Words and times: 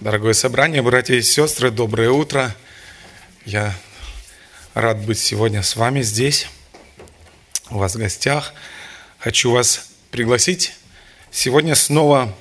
Дорогое 0.00 0.32
собрание, 0.32 0.80
братья 0.80 1.14
и 1.14 1.20
сестры, 1.20 1.70
доброе 1.70 2.08
утро. 2.08 2.56
Я 3.44 3.74
рад 4.72 4.98
быть 5.04 5.18
сегодня 5.18 5.62
с 5.62 5.76
вами 5.76 6.00
здесь, 6.00 6.46
у 7.68 7.76
вас 7.76 7.96
в 7.96 7.98
гостях. 7.98 8.54
Хочу 9.18 9.50
вас 9.50 9.90
пригласить 10.10 10.72
сегодня 11.30 11.74
снова 11.74 12.34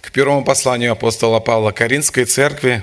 к 0.00 0.10
первому 0.10 0.44
посланию 0.44 0.90
апостола 0.90 1.38
Павла 1.38 1.70
Каринской 1.70 2.24
церкви. 2.24 2.82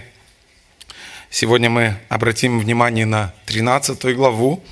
Сегодня 1.29 1.69
мы 1.69 1.97
обратим 2.07 2.61
внимание 2.61 3.05
на 3.05 3.33
13 3.45 4.15
главу. 4.15 4.63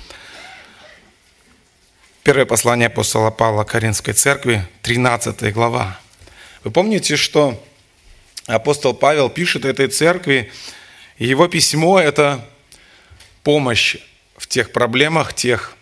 Первое 2.22 2.46
послание 2.46 2.86
апостола 2.86 3.30
Павла 3.30 3.64
Каринской 3.64 4.14
церкви, 4.14 4.66
13 4.80 5.52
глава. 5.52 6.00
Вы 6.64 6.70
помните, 6.70 7.16
что 7.16 7.62
апостол 8.46 8.94
Павел 8.94 9.28
пишет 9.28 9.64
этой 9.64 9.88
церкви, 9.88 10.52
и 11.18 11.26
его 11.26 11.48
письмо– 11.48 12.00
это 12.00 12.48
помощь 13.42 13.96
в 14.36 14.46
тех 14.46 14.72
проблемах, 14.72 15.34
тех 15.34 15.74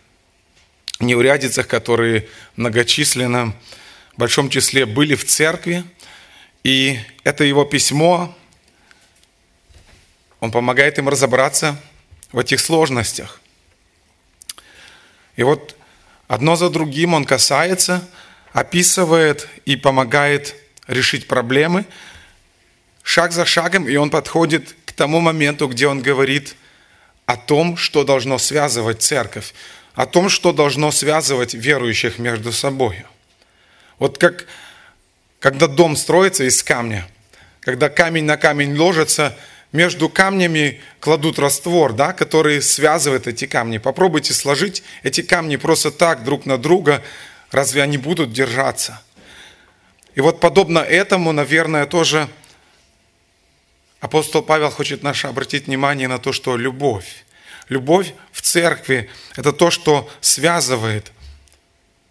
неурядицах, 1.01 1.67
которые 1.67 2.29
многочисленно, 2.57 3.55
в 4.15 4.19
большом 4.19 4.49
числе 4.49 4.87
были 4.87 5.15
в 5.15 5.25
церкви. 5.27 5.85
И 6.63 6.99
это 7.25 7.45
его 7.45 7.65
письмо, 7.65 8.35
он 10.41 10.51
помогает 10.51 10.99
им 10.99 11.09
разобраться 11.09 11.81
в 12.33 12.39
этих 12.39 12.61
сложностях. 12.61 13.41
И 15.37 15.43
вот 15.43 15.77
одно 16.29 16.57
за 16.57 16.71
другим 16.71 17.13
он 17.13 17.25
касается, 17.25 18.09
описывает 18.53 19.49
и 19.67 19.77
помогает 19.77 20.55
решить 20.87 21.27
проблемы– 21.27 21.85
шаг 23.05 23.33
за 23.33 23.45
шагом, 23.45 23.87
и 23.87 23.95
он 23.95 24.11
подходит 24.11 24.75
к 24.87 24.93
тому 24.93 25.21
моменту, 25.21 25.69
где 25.69 25.87
он 25.87 26.01
говорит 26.01 26.57
о 27.27 27.37
том, 27.37 27.77
что 27.77 28.03
должно 28.03 28.39
связывать 28.39 29.03
церковь, 29.03 29.55
о 29.95 30.07
том, 30.07 30.29
что 30.29 30.53
должно 30.53 30.91
связывать 30.91 31.55
верующих 31.55 32.19
между 32.19 32.51
собой. 32.51 33.05
Вот 34.01 34.19
как 34.19 34.47
когда 35.39 35.67
дом 35.67 35.95
строится 35.97 36.45
из 36.45 36.63
камня, 36.65 37.07
когда 37.61 37.91
камень 37.91 38.25
на 38.25 38.39
камень 38.39 38.75
ложится, 38.77 39.37
между 39.73 40.09
камнями 40.09 40.81
кладут 41.01 41.39
раствор, 41.39 41.93
да, 41.93 42.13
который 42.13 42.63
связывает 42.63 43.27
эти 43.27 43.47
камни. 43.47 43.79
Попробуйте 43.79 44.33
сложить 44.33 44.83
эти 45.03 45.21
камни 45.21 45.57
просто 45.57 45.91
так 45.91 46.25
друг 46.25 46.47
на 46.47 46.57
друга, 46.57 47.03
разве 47.51 47.83
они 47.83 47.99
будут 47.99 48.33
держаться? 48.33 49.03
И 50.15 50.21
вот 50.21 50.41
подобно 50.41 50.79
этому, 50.79 51.33
наверное, 51.33 51.85
тоже– 51.85 52.29
Апостол 54.05 54.43
Павел 54.43 54.69
хочет 54.69 55.03
наше 55.03 55.29
обратить 55.29 55.67
внимание 55.67 56.09
на 56.09 56.19
то, 56.19 56.35
что 56.35 56.59
любовь, 56.59 57.25
любовь 57.71 58.13
в 58.33 58.43
церкви– 58.43 59.09
это 59.35 59.51
то, 59.51 59.71
что 59.71 60.11
связывает 60.21 61.11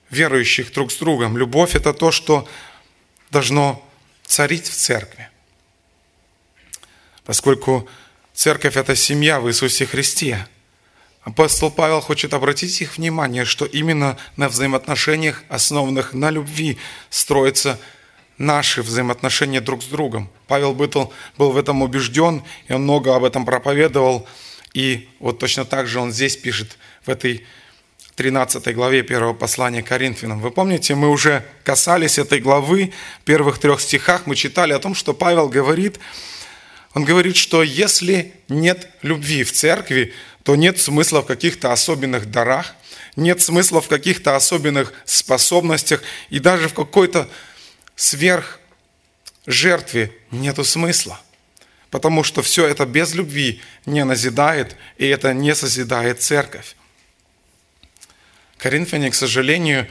верующих 0.09 0.73
друг 0.73 0.91
с 0.91 0.97
другом. 0.97 1.37
Любовь– 1.37 1.75
это 1.75 1.93
то, 1.93 2.09
что 2.09 2.49
должно 3.29 3.87
царить 4.25 4.67
в 4.67 4.73
церкви. 4.73 5.29
Поскольку 7.25 7.87
церковь– 8.33 8.75
это 8.75 8.95
семья 8.95 9.39
в 9.39 9.47
Иисусе 9.47 9.85
Христе. 9.85 10.47
Апостол 11.21 11.69
Павел 11.69 12.01
хочет 12.01 12.33
обратить 12.33 12.81
их 12.81 12.97
внимание, 12.97 13.45
что 13.45 13.65
именно 13.65 14.17
на 14.35 14.49
взаимоотношениях, 14.49 15.43
основанных 15.47 16.13
на 16.13 16.31
любви, 16.31 16.79
строится 17.11 17.79
наши 18.37 18.81
взаимоотношения 18.81 19.61
друг 19.61 19.83
с 19.83 19.87
другом. 19.87 20.29
Павел 20.47 20.73
Бытл 20.73 21.05
был 21.37 21.51
в 21.51 21.57
этом 21.57 21.81
убежден, 21.81 22.43
и 22.67 22.73
он 22.73 22.83
много 22.83 23.15
об 23.15 23.23
этом 23.23 23.45
проповедовал. 23.45 24.27
И 24.73 25.07
вот 25.19 25.39
точно 25.39 25.65
так 25.65 25.87
же 25.87 25.99
он 25.99 26.11
здесь 26.11 26.35
пишет 26.35 26.77
в 27.05 27.09
этой 27.09 27.45
13 28.15 28.73
главе 28.75 29.01
первого 29.01 29.33
послания 29.33 29.81
Коринфянам. 29.81 30.39
Вы 30.39 30.51
помните, 30.51 30.93
мы 30.93 31.09
уже 31.09 31.43
касались 31.63 32.19
этой 32.19 32.39
главы, 32.39 32.93
в 33.21 33.23
первых 33.23 33.57
трех 33.57 33.81
стихах 33.81 34.27
мы 34.27 34.35
читали 34.35 34.73
о 34.73 34.79
том, 34.79 34.93
что 34.93 35.13
Павел 35.13 35.49
говорит, 35.49 35.99
он 36.93 37.05
говорит, 37.05 37.35
что 37.35 37.63
если 37.63 38.33
нет 38.49 38.87
любви 39.01 39.43
в 39.43 39.51
церкви, 39.51 40.13
то 40.43 40.55
нет 40.55 40.79
смысла 40.79 41.23
в 41.23 41.25
каких-то 41.25 41.71
особенных 41.71 42.29
дарах, 42.29 42.75
нет 43.15 43.41
смысла 43.41 43.81
в 43.81 43.87
каких-то 43.87 44.35
особенных 44.35 44.93
способностях 45.05 46.03
и 46.29 46.39
даже 46.39 46.69
в 46.69 46.73
какой-то 46.73 47.27
сверх 47.95 48.59
жертве 49.45 50.15
нету 50.31 50.63
смысла. 50.63 51.19
Потому 51.89 52.23
что 52.23 52.41
все 52.41 52.65
это 52.65 52.85
без 52.85 53.13
любви 53.13 53.61
не 53.85 54.03
назидает, 54.03 54.75
и 54.97 55.05
это 55.07 55.33
не 55.33 55.53
созидает 55.53 56.21
церковь. 56.21 56.75
Коринфяне, 58.57 59.11
к 59.11 59.15
сожалению, 59.15 59.87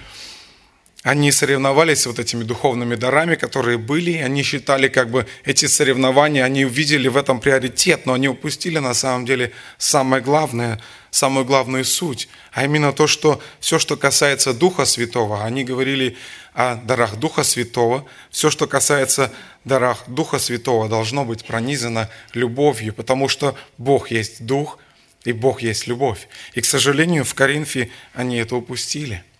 они 1.03 1.33
соревновались 1.33 2.07
вот 2.07 2.21
этими 2.21 2.45
духовными 2.45 2.95
дарами, 2.95 3.35
которые 3.35 3.77
были, 3.77 4.19
они 4.19 4.45
считали 4.45 4.87
как 4.87 5.11
бы 5.11 5.27
эти 5.45 5.67
соревнования, 5.67 6.45
они 6.45 6.65
увидели 6.65 7.09
в 7.09 7.17
этом 7.17 7.41
приоритет, 7.41 8.07
но 8.07 8.13
они 8.13 8.29
упустили 8.29 8.79
на 8.79 8.95
самом 8.95 9.27
деле 9.27 9.51
самое 9.79 10.23
главное, 10.23 10.81
самую 11.11 11.45
главную 11.45 11.85
суть, 11.85 12.29
а 12.53 12.65
именно 12.65 12.93
то, 12.93 13.09
что 13.09 13.43
все, 13.59 13.81
что 13.81 13.97
касается 13.97 14.55
Духа 14.55 14.85
Святого, 14.85 15.45
они 15.45 15.65
говорили 15.65 16.17
о 16.55 16.77
дарах 16.77 17.17
Духа 17.17 17.43
Святого, 17.43 18.07
все, 18.31 18.49
что 18.51 18.69
касается 18.69 19.33
дарах 19.65 20.05
Духа 20.07 20.39
Святого, 20.39 20.89
должно 20.89 21.25
быть 21.25 21.45
пронизано 21.45 22.11
любовью, 22.33 22.95
потому 22.95 23.29
что 23.29 23.57
Бог 23.77 24.12
есть 24.12 24.47
Дух, 24.47 24.79
и 25.25 25.33
Бог 25.33 25.62
есть 25.62 25.87
любовь. 25.89 26.29
И, 26.55 26.61
к 26.61 26.65
сожалению, 26.65 27.25
в 27.25 27.35
Коринфе 27.35 27.91
они 28.15 28.39
это 28.39 28.55
упустили– 28.55 29.25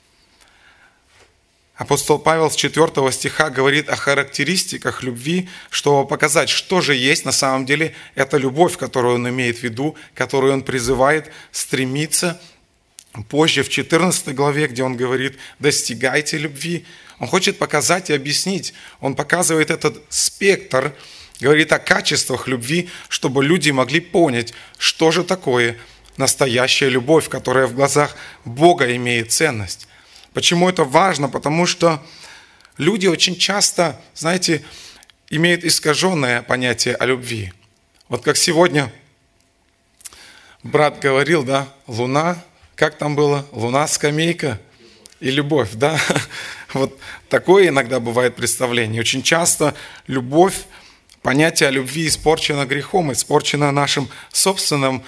Апостол 1.83 2.21
Павел 2.21 2.49
с 2.49 2.55
4 2.55 3.11
стиха 3.11 3.51
говорит 3.51 3.89
о 3.89 3.97
характеристиках 3.97 5.03
любви, 5.03 5.49
чтобы 5.69 6.07
показать, 6.07 6.49
что 6.49 6.81
же 6.81 6.95
есть 6.95 7.25
на 7.25 7.33
самом 7.33 7.67
деле 7.67 7.93
эта 8.15 8.37
любовь, 8.37 8.77
которую 8.77 9.17
он 9.17 9.29
имеет 9.29 9.59
в 9.59 9.63
виду, 9.65 9.97
которую 10.15 10.53
он 10.53 10.63
призывает 10.63 11.33
стремиться. 11.51 12.41
Позже 13.29 13.65
в 13.65 13.69
14 13.69 14.33
главе, 14.33 14.69
где 14.69 14.85
он 14.85 14.97
говорит 14.97 15.37
«достигайте 15.59 16.39
любви», 16.39 16.87
он 17.19 17.27
хочет 17.27 17.59
показать 17.59 18.11
и 18.11 18.15
объяснить. 18.15 18.75
Он 19.01 19.17
показывает 19.17 19.73
этот 19.73 20.01
спектр, 20.09 20.95
говорит 21.41 21.73
о 21.73 21.81
качествах 21.81 22.47
любви, 22.47 22.91
чтобы 23.09 23.43
люди 23.43 23.73
могли 23.73 23.99
понять, 23.99 24.55
что 24.79 25.11
же 25.11 25.25
такое 25.25 25.77
настоящая 26.17 26.91
любовь, 26.91 27.29
которая 27.29 27.67
в 27.67 27.75
глазах 27.75 28.15
Бога 28.45 28.95
имеет 28.95 29.33
ценность. 29.33 29.89
Почему 30.35 30.69
это 30.69 30.85
важно? 30.85 31.29
Потому 31.29 31.67
что 31.67 32.03
люди 32.79 33.07
очень 33.07 33.37
часто, 33.37 34.01
знаете, 34.15 34.65
имеют 35.29 35.65
искаженное 35.65 36.43
понятие 36.43 36.95
о 36.95 37.05
любви. 37.05 37.53
Вот 38.09 38.23
как 38.23 38.37
сегодня 38.37 38.93
брат 40.63 41.01
говорил, 41.01 41.43
да, 41.43 41.69
луна, 41.87 42.43
как 42.77 42.97
там 42.97 43.15
было? 43.15 43.47
Луна, 43.53 43.87
скамейка 43.87 44.59
и 45.21 45.31
любовь, 45.31 45.71
да? 45.73 45.99
Вот 46.73 46.99
такое 47.29 47.69
иногда 47.69 48.01
бывает 48.01 48.35
представление. 48.35 49.03
Очень 49.03 49.23
часто 49.23 49.75
любовь, 50.07 50.65
понятие 51.21 51.69
о 51.69 51.71
любви 51.71 52.09
испорчено 52.09 52.65
грехом, 52.65 53.13
испорчено 53.13 53.71
нашим 53.73 54.09
собственным 54.33 55.05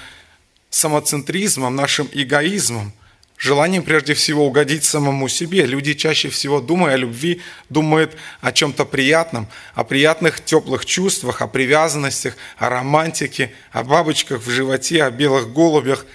самоцентризмом, 0.69 1.75
нашим 1.75 2.11
эгоизмом– 2.13 2.93
желанием 3.45 3.83
прежде 3.83 4.15
всего 4.15 4.47
угодить 4.47 4.85
самому 4.85 5.29
себе. 5.29 5.67
Люди 5.67 5.95
чаще 5.95 6.31
всего, 6.31 6.61
думая 6.61 6.95
о 6.95 6.97
любви, 6.97 7.43
думают 7.69 8.17
о 8.41 8.53
чем-то 8.53 8.85
приятном, 8.87 9.49
о 9.75 9.85
приятных 9.85 10.43
теплых 10.43 10.87
чувствах, 10.87 11.43
о 11.43 11.47
привязанностях, 11.47 12.37
о 12.57 12.71
романтике, 12.71 13.53
о 13.71 13.85
бабочках 13.85 14.43
в 14.43 14.51
животе, 14.51 15.05
о 15.05 15.11
белых 15.11 15.53
голубях, 15.53 16.07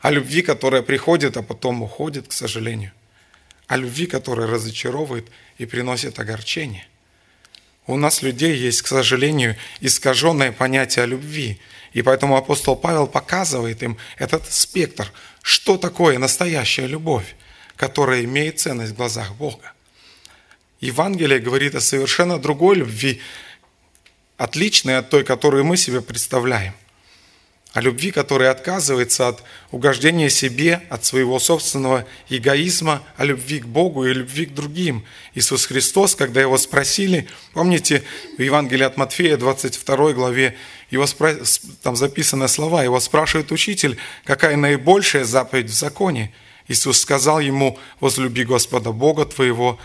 о 0.00 0.10
любви, 0.10 0.42
которая 0.42 0.82
приходит, 0.82 1.36
а 1.36 1.42
потом 1.42 1.82
уходит, 1.82 2.28
к 2.28 2.32
сожалению. 2.32 2.92
О 3.66 3.76
любви, 3.76 4.06
которая 4.06 4.46
разочаровывает 4.46 5.26
и 5.58 5.66
приносит 5.66 6.20
огорчение. 6.20 6.86
У 7.88 7.96
нас 7.96 8.22
людей 8.22 8.56
есть, 8.56 8.82
к 8.82 8.86
сожалению, 8.86 9.56
искаженное 9.80 10.52
понятие 10.52 11.04
о 11.04 11.06
любви. 11.06 11.60
И 11.92 12.02
поэтому 12.02 12.36
апостол 12.36 12.76
Павел 12.76 13.06
показывает 13.06 13.82
им 13.82 13.96
этот 14.18 14.52
спектр, 14.52 15.10
что 15.46 15.78
такое 15.78 16.18
настоящая 16.18 16.88
любовь, 16.88 17.36
которая 17.76 18.24
имеет 18.24 18.58
ценность 18.58 18.94
в 18.94 18.96
глазах 18.96 19.36
Бога. 19.36 19.74
Евангелие 20.80 21.38
говорит 21.38 21.76
о 21.76 21.80
совершенно 21.80 22.40
другой 22.40 22.74
любви, 22.74 23.20
отличной 24.38 24.98
от 24.98 25.08
той, 25.08 25.22
которую 25.22 25.64
мы 25.64 25.76
себе 25.76 26.02
представляем. 26.02 26.74
о 27.72 27.80
любви, 27.82 28.10
которая 28.10 28.50
отказывается 28.52 29.28
от 29.28 29.42
угождения 29.70 30.30
себе, 30.30 30.80
от 30.88 31.04
своего 31.04 31.38
собственного 31.38 32.06
эгоизма, 32.30 33.02
о 33.18 33.24
любви 33.26 33.60
к 33.60 33.66
Богу 33.66 34.06
и 34.06 34.14
любви 34.14 34.46
к 34.46 34.54
другим. 34.54 35.04
Иисус 35.34 35.66
Христос, 35.66 36.14
когда 36.14 36.40
его 36.40 36.56
спросили, 36.56 37.28
помните, 37.52 38.02
в 38.38 38.42
Евангелии 38.42 38.84
от 38.84 38.96
Матфея, 38.96 39.36
22 39.36 40.14
главе, 40.14 40.56
его 40.90 41.06
спро... 41.06 41.36
там 41.82 41.96
записаны 41.96 42.48
слова, 42.48 42.82
его 42.84 43.00
спрашивает 43.00 43.52
учитель, 43.52 43.98
какая 44.24 44.56
наибольшая 44.56 45.24
заповедь 45.24 45.70
в 45.70 45.74
законе. 45.74 46.32
Иисус 46.68 47.00
сказал 47.00 47.40
ему, 47.40 47.78
возлюби 48.00 48.44
Господа 48.44 48.92
Бога 48.92 49.24
твоего 49.24 49.78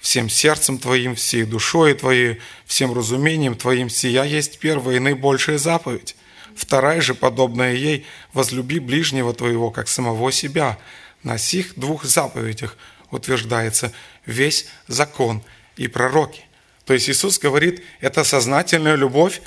всем 0.00 0.28
сердцем 0.28 0.78
твоим, 0.78 1.14
всей 1.14 1.44
душой 1.44 1.94
твоей, 1.94 2.40
всем 2.66 2.92
разумением 2.92 3.54
твоим, 3.54 3.88
сия 3.88 4.24
есть 4.24 4.58
первая 4.58 4.96
и 4.96 5.00
наибольшая 5.00 5.58
заповедь. 5.58 6.14
Вторая 6.54 7.00
же, 7.00 7.14
подобная 7.14 7.74
ей, 7.74 8.06
возлюби 8.32 8.78
ближнего 8.78 9.32
твоего, 9.32 9.70
как 9.70 9.88
самого 9.88 10.30
себя. 10.30 10.78
На 11.22 11.38
сих 11.38 11.74
двух 11.76 12.04
заповедях 12.04 12.76
утверждается 13.10 13.92
весь 14.26 14.66
закон 14.88 15.42
и 15.76 15.88
пророки. 15.88 16.42
То 16.84 16.92
есть 16.92 17.08
Иисус 17.08 17.38
говорит, 17.38 17.82
это 18.00 18.24
сознательная 18.24 18.96
любовь, 18.96 19.40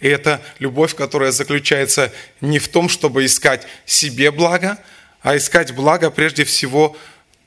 и 0.00 0.08
это 0.08 0.42
любовь, 0.58 0.94
которая 0.94 1.32
заключается 1.32 2.12
не 2.40 2.58
в 2.58 2.68
том, 2.68 2.88
чтобы 2.88 3.24
искать 3.24 3.66
себе 3.86 4.30
благо, 4.30 4.78
а 5.22 5.36
искать 5.36 5.72
благо 5.72 6.10
прежде 6.10 6.44
всего 6.44 6.96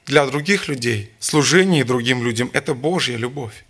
для 0.05 0.25
других 0.25 0.67
людей. 0.67 1.11
Служение 1.19 1.83
другим 1.83 2.23
людям– 2.23 2.49
это 2.53 2.73
Божья 2.73 3.17
любовь. 3.17 3.65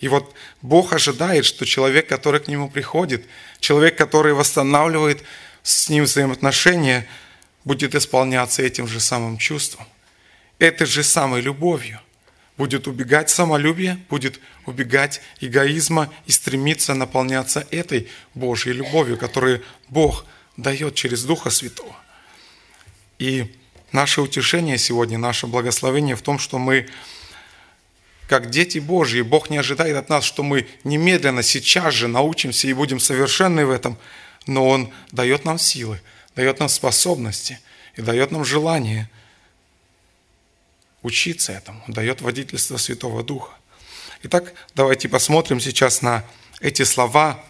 И 0.00 0.08
вот 0.08 0.34
Бог 0.62 0.92
ожидает, 0.92 1.44
что 1.44 1.64
человек, 1.64 2.06
который 2.08 2.40
к 2.40 2.48
Нему 2.48 2.68
приходит, 2.68 3.24
человек, 3.60 3.96
который 3.96 4.34
восстанавливает 4.34 5.22
с 5.62 5.88
Ним 5.88 6.04
взаимоотношения, 6.04 7.06
будет 7.64 7.94
исполняться 7.94 8.62
этим 8.62 8.86
же 8.86 9.00
самым 9.00 9.38
чувством, 9.38 9.86
этой 10.58 10.86
же 10.86 11.02
самой 11.02 11.40
любовью. 11.40 12.00
Будет 12.56 12.88
убегать 12.88 13.28
самолюбие, 13.28 13.98
будет 14.08 14.40
убегать 14.64 15.20
эгоизма 15.40 16.12
и 16.26 16.32
стремиться 16.32 16.94
наполняться 16.94 17.66
этой 17.70 18.08
Божьей 18.34 18.72
любовью, 18.72 19.18
которую 19.18 19.62
Бог 19.88 20.24
дает 20.56 20.94
через 20.94 21.24
Духа 21.24 21.50
Святого. 21.50 21.94
И 23.18 23.54
наше 23.92 24.22
утешение 24.22 24.78
сегодня, 24.78 25.18
наше 25.18 25.46
благословение 25.46 26.16
в 26.16 26.22
том, 26.22 26.38
что 26.38 26.58
мы 26.58 26.88
как 28.28 28.50
дети 28.50 28.78
Божьи. 28.78 29.22
Бог 29.22 29.50
не 29.50 29.58
ожидает 29.58 29.96
от 29.96 30.08
нас, 30.08 30.24
что 30.24 30.42
мы 30.42 30.66
немедленно, 30.84 31.42
сейчас 31.42 31.94
же 31.94 32.08
научимся 32.08 32.68
и 32.68 32.72
будем 32.72 32.98
совершенны 32.98 33.66
в 33.66 33.70
этом, 33.70 33.98
но 34.46 34.68
Он 34.68 34.92
дает 35.12 35.44
нам 35.44 35.58
силы, 35.58 36.00
дает 36.34 36.58
нам 36.58 36.68
способности 36.68 37.60
и 37.96 38.02
дает 38.02 38.30
нам 38.30 38.44
желание 38.44 39.08
учиться 41.06 41.52
этому, 41.52 41.82
дает 41.88 42.20
водительство 42.20 42.76
Святого 42.76 43.22
Духа. 43.22 43.52
Итак, 44.22 44.52
давайте 44.74 45.08
посмотрим 45.08 45.60
сейчас 45.60 46.02
на 46.02 46.24
эти 46.60 46.82
слова 46.82 47.42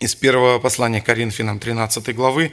из 0.00 0.14
первого 0.14 0.58
послания 0.58 1.00
Коринфянам 1.00 1.58
13 1.58 2.14
главы 2.14 2.52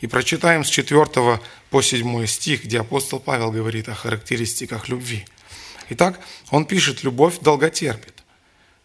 и 0.00 0.06
прочитаем 0.06 0.64
с 0.64 0.68
4 0.68 1.40
по 1.70 1.82
7 1.82 2.26
стих, 2.26 2.64
где 2.64 2.80
апостол 2.80 3.18
Павел 3.18 3.50
говорит 3.50 3.88
о 3.88 3.94
характеристиках 3.94 4.88
любви– 4.88 5.24
Итак, 5.94 6.20
он 6.50 6.64
пишет, 6.64 7.02
любовь 7.02 7.40
долготерпит, 7.40 8.24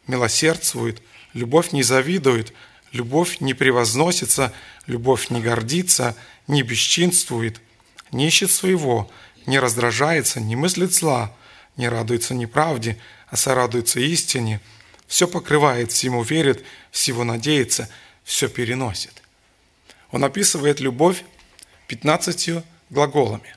милосердствует, 0.07 1.01
любовь 1.33 1.71
не 1.71 1.81
завидует, 1.81 2.51
любовь 2.91 3.39
не 3.39 3.53
превозносится, 3.53 4.53
любовь 4.87 5.29
не 5.29 5.39
гордится, 5.39 6.17
не 6.47 6.63
бесчинствует, 6.63 7.61
не 8.11 8.27
ищет 8.27 8.51
своего, 8.51 9.09
не 9.47 9.59
раздражается, 9.59 10.39
не 10.39 10.55
мыслит 10.55 10.93
зла, 10.93 11.33
не 11.75 11.89
радуется 11.89 12.35
неправде, 12.35 12.99
а 13.29 13.35
сорадуется 13.35 13.99
истине, 13.99 14.61
все 15.07 15.27
покрывает, 15.27 15.91
всему 15.91 16.21
верит, 16.21 16.63
всего 16.91 17.23
надеется, 17.23 17.89
все 18.23 18.49
переносит. 18.49 19.23
Он 20.11 20.23
описывает 20.23 20.79
любовь 20.79 21.23
15 21.87 22.63
глаголами. 22.89 23.55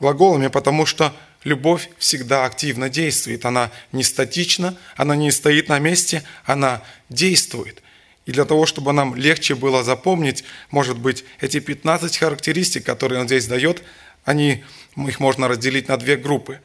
Глаголами, 0.00 0.48
потому 0.48 0.86
что 0.86 1.14
любовь 1.44 1.88
всегда 1.98 2.44
активно 2.44 2.88
действует. 2.88 3.44
Она 3.44 3.70
не 3.92 4.02
статична, 4.02 4.76
она 4.96 5.16
не 5.16 5.30
стоит 5.30 5.68
на 5.68 5.78
месте, 5.78 6.22
она 6.44 6.82
действует. 7.08 7.82
И 8.26 8.32
для 8.32 8.44
того, 8.44 8.66
чтобы 8.66 8.92
нам 8.92 9.14
легче 9.14 9.54
было 9.54 9.84
запомнить, 9.84 10.42
может 10.70 10.98
быть, 10.98 11.24
эти 11.40 11.60
15 11.60 12.18
характеристик, 12.18 12.84
которые 12.84 13.20
он 13.20 13.28
здесь 13.28 13.46
дает, 13.46 13.84
они, 14.24 14.64
их 14.96 15.20
можно 15.20 15.48
разделить 15.48 15.88
на 15.88 15.96
две 15.96 16.16
группы. 16.16 16.60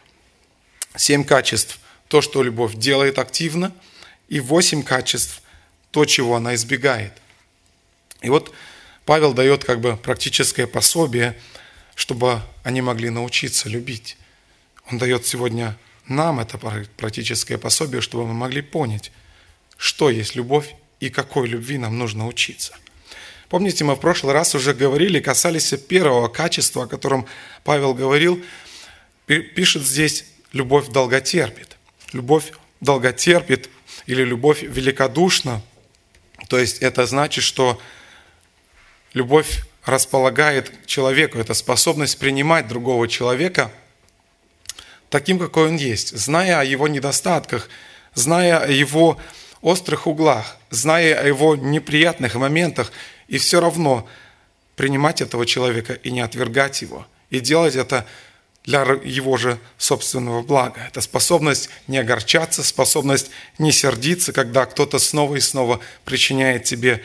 Семь 0.95 1.24
качеств– 1.24 1.80
то, 2.07 2.22
что 2.22 2.44
любовь 2.44 2.75
делает 2.75 3.19
активно, 3.19 3.74
и 4.30 4.39
восемь 4.39 4.83
качеств– 4.83 5.42
то, 5.92 6.06
чего 6.06 6.36
она 6.38 6.56
избегает. 6.56 7.13
И 8.22 8.30
вот 8.30 8.54
Павел 9.06 9.33
дает 9.33 9.63
как 9.66 9.81
бы 9.81 9.98
практическое 9.98 10.68
пособие, 10.68 11.38
чтобы 11.95 12.42
они 12.63 12.81
могли 12.81 13.10
научиться 13.10 13.68
любить. 13.68 14.18
Он 14.89 14.98
дает 14.98 15.25
сегодня 15.25 15.78
нам 16.07 16.39
это 16.39 16.57
практическое 16.57 17.57
пособие, 17.57 18.01
чтобы 18.01 18.25
мы 18.28 18.33
могли 18.33 18.62
понять, 18.62 19.12
что 19.78 20.10
есть 20.10 20.36
любовь 20.36 20.74
и 21.00 21.10
какой 21.10 21.48
любви 21.48 21.78
нам 21.78 21.98
нужно 21.98 22.28
учиться. 22.28 22.78
Помните, 23.51 23.83
мы 23.83 23.95
в 23.95 24.00
прошлый 24.00 24.33
раз 24.33 24.56
уже 24.56 24.74
говорили, 24.74 25.19
касались 25.19 25.74
первого 25.88 26.30
качества, 26.30 26.86
о 26.86 26.88
котором 26.88 27.27
Павел 27.65 27.94
говорил, 27.94 28.42
пишет 29.27 29.83
здесь 29.83 30.25
«любовь 30.53 30.88
долготерпит». 30.88 31.75
Любовь 32.13 32.53
долготерпит 32.80 33.69
или 34.06 34.24
любовь 34.24 34.63
великодушна, 34.63 35.62
то 36.48 36.57
есть 36.57 36.77
это 36.77 37.06
значит, 37.06 37.44
что 37.44 37.77
любовь 39.13 39.63
располагает 39.83 40.71
человеку, 40.86 41.38
это 41.38 41.54
способность 41.54 42.18
принимать 42.19 42.69
другого 42.69 43.09
человека– 43.09 43.69
таким, 45.09 45.38
какой 45.38 45.68
он 45.68 45.75
есть, 45.75 46.18
зная 46.18 46.62
о 46.62 46.63
его 46.63 46.88
недостатках, 46.88 47.68
зная 48.13 48.59
о 48.59 48.68
его 48.68 49.18
острых 49.62 50.07
углах, 50.07 50.57
зная 50.69 51.21
о 51.21 51.27
его 51.27 51.57
неприятных 51.57 52.36
моментах, 52.36 52.94
и 53.31 53.38
все 53.38 53.62
равно 53.62 54.06
принимать 54.75 55.22
этого 55.22 55.45
человека 55.45 55.94
и 55.94 56.12
не 56.12 56.19
отвергать 56.19 56.81
его, 56.81 57.07
и 57.30 57.39
делать 57.39 57.78
это 57.78 58.06
для 58.66 58.81
его 58.81 59.38
же 59.38 59.57
собственного 59.78 60.42
блага. 60.42 60.81
Это 60.81 61.00
способность 61.00 61.69
не 61.88 61.98
огорчаться, 61.98 62.62
способность 62.62 63.31
не 63.57 63.72
сердиться, 63.72 64.33
когда 64.33 64.66
кто-то 64.66 65.00
снова 65.00 65.38
и 65.38 65.39
снова 65.39 65.80
причиняет 66.04 66.66
тебе 66.66 67.01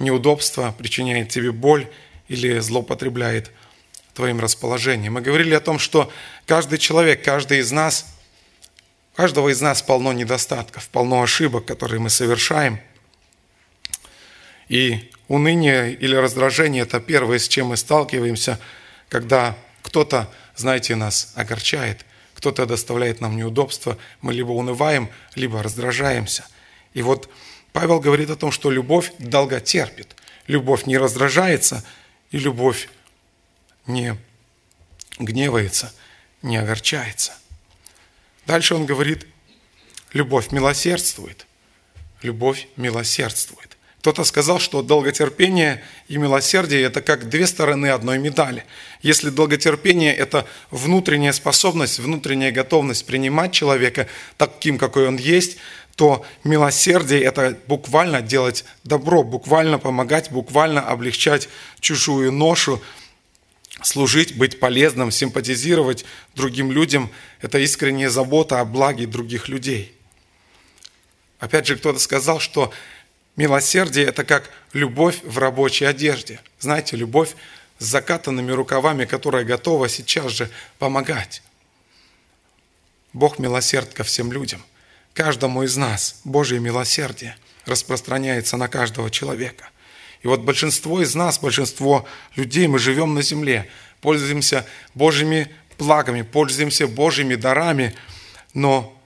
неудобства, 0.00 0.74
причиняет 0.76 1.28
тебе 1.28 1.52
боль 1.52 1.88
или 2.26 2.58
злоупотребляет 2.58 3.52
твоим 4.14 4.40
расположением. 4.40 5.12
Мы 5.12 5.20
говорили 5.20 5.54
о 5.54 5.60
том, 5.60 5.78
что 5.78 6.12
каждый 6.44 6.78
человек, 6.78 7.22
каждый 7.22 7.60
из 7.60 7.70
нас, 7.70 8.04
каждого 9.14 9.48
из 9.48 9.60
нас 9.60 9.80
полно 9.80 10.12
недостатков, 10.12 10.88
полно 10.88 11.22
ошибок, 11.22 11.66
которые 11.66 12.00
мы 12.00 12.10
совершаем. 12.10 12.80
И 14.68 15.12
уныние 15.30 15.94
или 15.94 16.16
раздражение– 16.16 16.82
это 16.84 17.00
первое, 17.00 17.38
с 17.38 17.46
чем 17.46 17.68
мы 17.68 17.76
сталкиваемся, 17.76 18.58
когда 19.08 19.56
кто-то, 19.80 20.28
знаете, 20.56 20.96
нас 20.96 21.32
огорчает, 21.36 22.04
кто-то 22.34 22.66
доставляет 22.66 23.20
нам 23.20 23.36
неудобства, 23.36 23.96
мы 24.22 24.34
либо 24.34 24.50
унываем, 24.50 25.08
либо 25.36 25.62
раздражаемся. 25.62 26.44
И 26.94 27.02
вот 27.02 27.30
Павел 27.72 28.00
говорит 28.00 28.28
о 28.30 28.36
том, 28.36 28.50
что 28.50 28.72
любовь 28.72 29.12
долго 29.20 29.60
терпит, 29.60 30.16
любовь 30.48 30.86
не 30.86 30.98
раздражается, 30.98 31.84
и 32.32 32.38
любовь 32.38 32.88
не 33.86 34.16
гневается, 35.20 35.92
не 36.42 36.56
огорчается. 36.56 37.34
Дальше 38.46 38.74
он 38.74 38.84
говорит, 38.84 39.28
любовь 40.12 40.50
милосердствует. 40.50 41.46
Любовь 42.20 42.66
милосердствует. 42.74 43.69
Кто-то 44.00 44.24
сказал, 44.24 44.58
что 44.58 44.80
долготерпение 44.80 45.84
и 46.08 46.16
милосердие– 46.16 46.82
это 46.84 47.02
как 47.02 47.28
две 47.28 47.46
стороны 47.46 47.88
одной 47.88 48.18
медали. 48.18 48.64
Если 49.02 49.28
долготерпение– 49.28 50.14
это 50.16 50.46
внутренняя 50.70 51.32
способность, 51.32 51.98
внутренняя 51.98 52.50
готовность 52.50 53.04
принимать 53.04 53.52
человека 53.52 54.06
таким, 54.38 54.78
какой 54.78 55.06
он 55.06 55.16
есть, 55.16 55.58
то 55.96 56.24
милосердие– 56.44 57.20
это 57.24 57.58
буквально 57.66 58.22
делать 58.22 58.64
добро, 58.84 59.22
буквально 59.22 59.78
помогать, 59.78 60.30
буквально 60.30 60.80
облегчать 60.80 61.50
чужую 61.80 62.32
ношу, 62.32 62.80
служить, 63.82 64.34
быть 64.34 64.60
полезным, 64.60 65.10
симпатизировать 65.10 66.06
другим 66.34 66.72
людям– 66.72 67.10
это 67.42 67.58
искренняя 67.58 68.08
забота 68.08 68.60
о 68.60 68.64
благе 68.64 69.06
других 69.06 69.48
людей. 69.48 69.94
Опять 71.38 71.66
же, 71.66 71.76
кто-то 71.76 71.98
сказал, 71.98 72.40
что 72.40 72.72
Милосердие– 73.36 74.06
это 74.06 74.24
как 74.24 74.50
любовь 74.72 75.20
в 75.22 75.38
рабочей 75.38 75.84
одежде. 75.84 76.40
Знаете, 76.58 76.96
любовь 76.96 77.34
с 77.78 77.84
закатанными 77.84 78.52
рукавами, 78.52 79.04
которая 79.04 79.44
готова 79.44 79.88
сейчас 79.88 80.32
же 80.32 80.50
помогать. 80.78 81.42
Бог 83.12 83.38
милосерд 83.38 83.92
ко 83.92 84.04
всем 84.04 84.32
людям. 84.32 84.62
Каждому 85.14 85.62
из 85.62 85.76
нас 85.76 86.20
Божье 86.24 86.60
милосердие 86.60 87.36
распространяется 87.66 88.56
на 88.56 88.68
каждого 88.68 89.10
человека. 89.10 89.68
И 90.22 90.28
вот 90.28 90.40
большинство 90.40 91.00
из 91.00 91.14
нас, 91.14 91.38
большинство 91.38 92.06
людей, 92.36 92.66
мы 92.68 92.78
живем 92.78 93.14
на 93.14 93.22
земле, 93.22 93.68
пользуемся 94.00 94.66
Божьими 94.94 95.50
благами, 95.78 96.22
пользуемся 96.22 96.86
Божьими 96.86 97.34
дарами, 97.34 97.94
но 98.54 98.96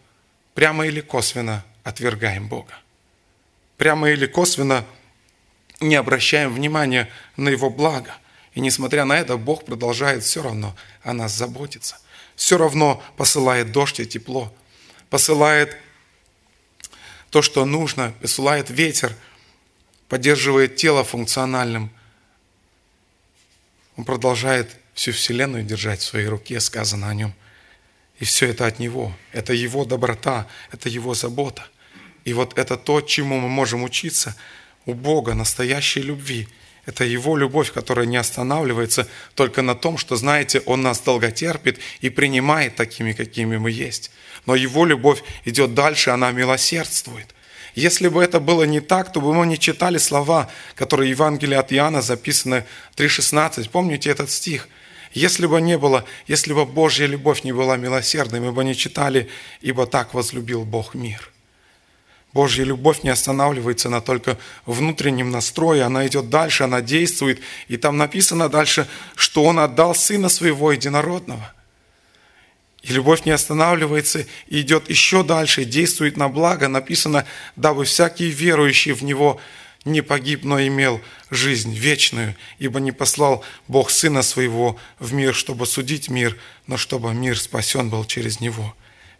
прямо 0.54 0.86
или 0.86 1.00
косвенно 1.00 1.64
отвергаем 1.84 2.48
Бога. 2.48 2.74
Прямо 3.76 4.10
или 4.10 4.26
косвенно 4.26 4.84
не 5.80 5.96
обращаем 5.96 6.52
внимания 6.52 7.10
на 7.36 7.48
Его 7.48 7.70
благо. 7.70 8.14
И 8.54 8.60
несмотря 8.60 9.04
на 9.04 9.18
это, 9.18 9.36
Бог 9.36 9.64
продолжает 9.64 10.22
все 10.22 10.42
равно 10.42 10.76
о 11.02 11.12
нас 11.12 11.32
заботиться. 11.32 11.98
Все 12.36 12.56
равно 12.56 13.02
посылает 13.16 13.72
дождь 13.72 14.00
и 14.00 14.06
тепло. 14.06 14.54
Посылает 15.10 15.76
то, 17.30 17.42
что 17.42 17.64
нужно, 17.64 18.14
посылает 18.20 18.70
ветер, 18.70 19.12
поддерживает 20.08 20.76
тело 20.76 21.02
функциональным. 21.02 21.90
Он 23.96 24.04
продолжает 24.04 24.76
всю 24.94 25.12
Вселенную 25.12 25.64
держать 25.64 26.00
в 26.00 26.04
своей 26.04 26.26
руке, 26.26 26.60
сказано 26.60 27.08
о 27.08 27.14
нем. 27.14 27.34
И 28.20 28.24
все 28.24 28.46
это 28.48 28.66
от 28.66 28.78
Него. 28.78 29.12
Это 29.32 29.52
Его 29.52 29.84
доброта, 29.84 30.46
это 30.70 30.88
Его 30.88 31.14
забота. 31.14 31.66
И 32.24 32.32
вот 32.32 32.58
это 32.58 32.76
то, 32.76 33.00
чему 33.00 33.38
мы 33.38 33.48
можем 33.48 33.82
учиться 33.82 34.34
у 34.86 34.94
Бога, 34.94 35.34
настоящей 35.34 36.02
любви. 36.02 36.48
Это 36.86 37.04
Его 37.04 37.36
любовь, 37.36 37.72
которая 37.72 38.06
не 38.06 38.16
останавливается 38.16 39.08
только 39.34 39.62
на 39.62 39.74
том, 39.74 39.96
что, 39.96 40.16
знаете, 40.16 40.60
Он 40.66 40.82
нас 40.82 41.00
долго 41.00 41.30
терпит 41.30 41.78
и 42.00 42.10
принимает 42.10 42.76
такими, 42.76 43.12
какими 43.12 43.56
мы 43.56 43.70
есть. 43.70 44.10
Но 44.46 44.54
Его 44.54 44.84
любовь 44.84 45.22
идет 45.44 45.74
дальше, 45.74 46.10
она 46.10 46.30
милосердствует. 46.30 47.34
Если 47.74 48.08
бы 48.08 48.22
это 48.22 48.38
было 48.38 48.64
не 48.64 48.80
так, 48.80 49.12
то 49.12 49.20
бы 49.20 49.34
мы 49.34 49.46
не 49.46 49.58
читали 49.58 49.98
слова, 49.98 50.50
которые 50.76 51.08
в 51.08 51.16
Евангелии 51.16 51.56
от 51.56 51.72
Иоанна 51.72 52.02
записаны 52.02 52.64
3.16. 52.96 53.68
Помните 53.70 54.10
этот 54.10 54.30
стих? 54.30 54.68
Если 55.12 55.46
бы 55.46 55.60
не 55.60 55.78
было, 55.78 56.04
если 56.28 56.52
бы 56.52 56.66
Божья 56.66 57.06
любовь 57.06 57.44
не 57.44 57.52
была 57.52 57.76
милосердной, 57.76 58.40
мы 58.40 58.52
бы 58.52 58.64
не 58.64 58.76
читали, 58.76 59.28
ибо 59.60 59.86
так 59.86 60.14
возлюбил 60.14 60.64
Бог 60.64 60.94
мир. 60.94 61.33
Божья 62.34 62.64
любовь 62.64 63.04
не 63.04 63.10
останавливается 63.10 63.88
на 63.88 64.00
только 64.00 64.36
внутреннем 64.66 65.30
настрое, 65.30 65.86
она 65.86 66.04
идет 66.08 66.30
дальше, 66.30 66.64
она 66.64 66.82
действует. 66.82 67.40
И 67.68 67.76
там 67.76 67.96
написано 67.96 68.48
дальше, 68.48 68.88
что 69.14 69.44
Он 69.44 69.60
отдал 69.60 69.94
Сына 69.94 70.28
Своего 70.28 70.72
Единородного. 70.72 71.54
И 72.82 72.92
любовь 72.92 73.24
не 73.24 73.30
останавливается 73.30 74.26
и 74.48 74.60
идет 74.60 74.90
еще 74.90 75.22
дальше, 75.22 75.64
действует 75.64 76.16
на 76.16 76.28
благо. 76.28 76.66
Написано, 76.66 77.24
дабы 77.54 77.84
всякий 77.84 78.28
верующий 78.28 78.92
в 78.92 79.04
Него 79.04 79.40
не 79.84 80.00
погиб, 80.00 80.42
но 80.42 80.60
имел 80.60 81.00
жизнь 81.30 81.72
вечную, 81.72 82.34
ибо 82.58 82.80
не 82.80 82.90
послал 82.90 83.44
Бог 83.68 83.90
Сына 83.90 84.22
Своего 84.22 84.76
в 84.98 85.12
мир, 85.12 85.34
чтобы 85.34 85.66
судить 85.66 86.10
мир, 86.10 86.36
но 86.66 86.76
чтобы 86.78 87.14
мир 87.14 87.38
спасен 87.38 87.90
был 87.90 88.04
через 88.04 88.40
Него. 88.40 88.74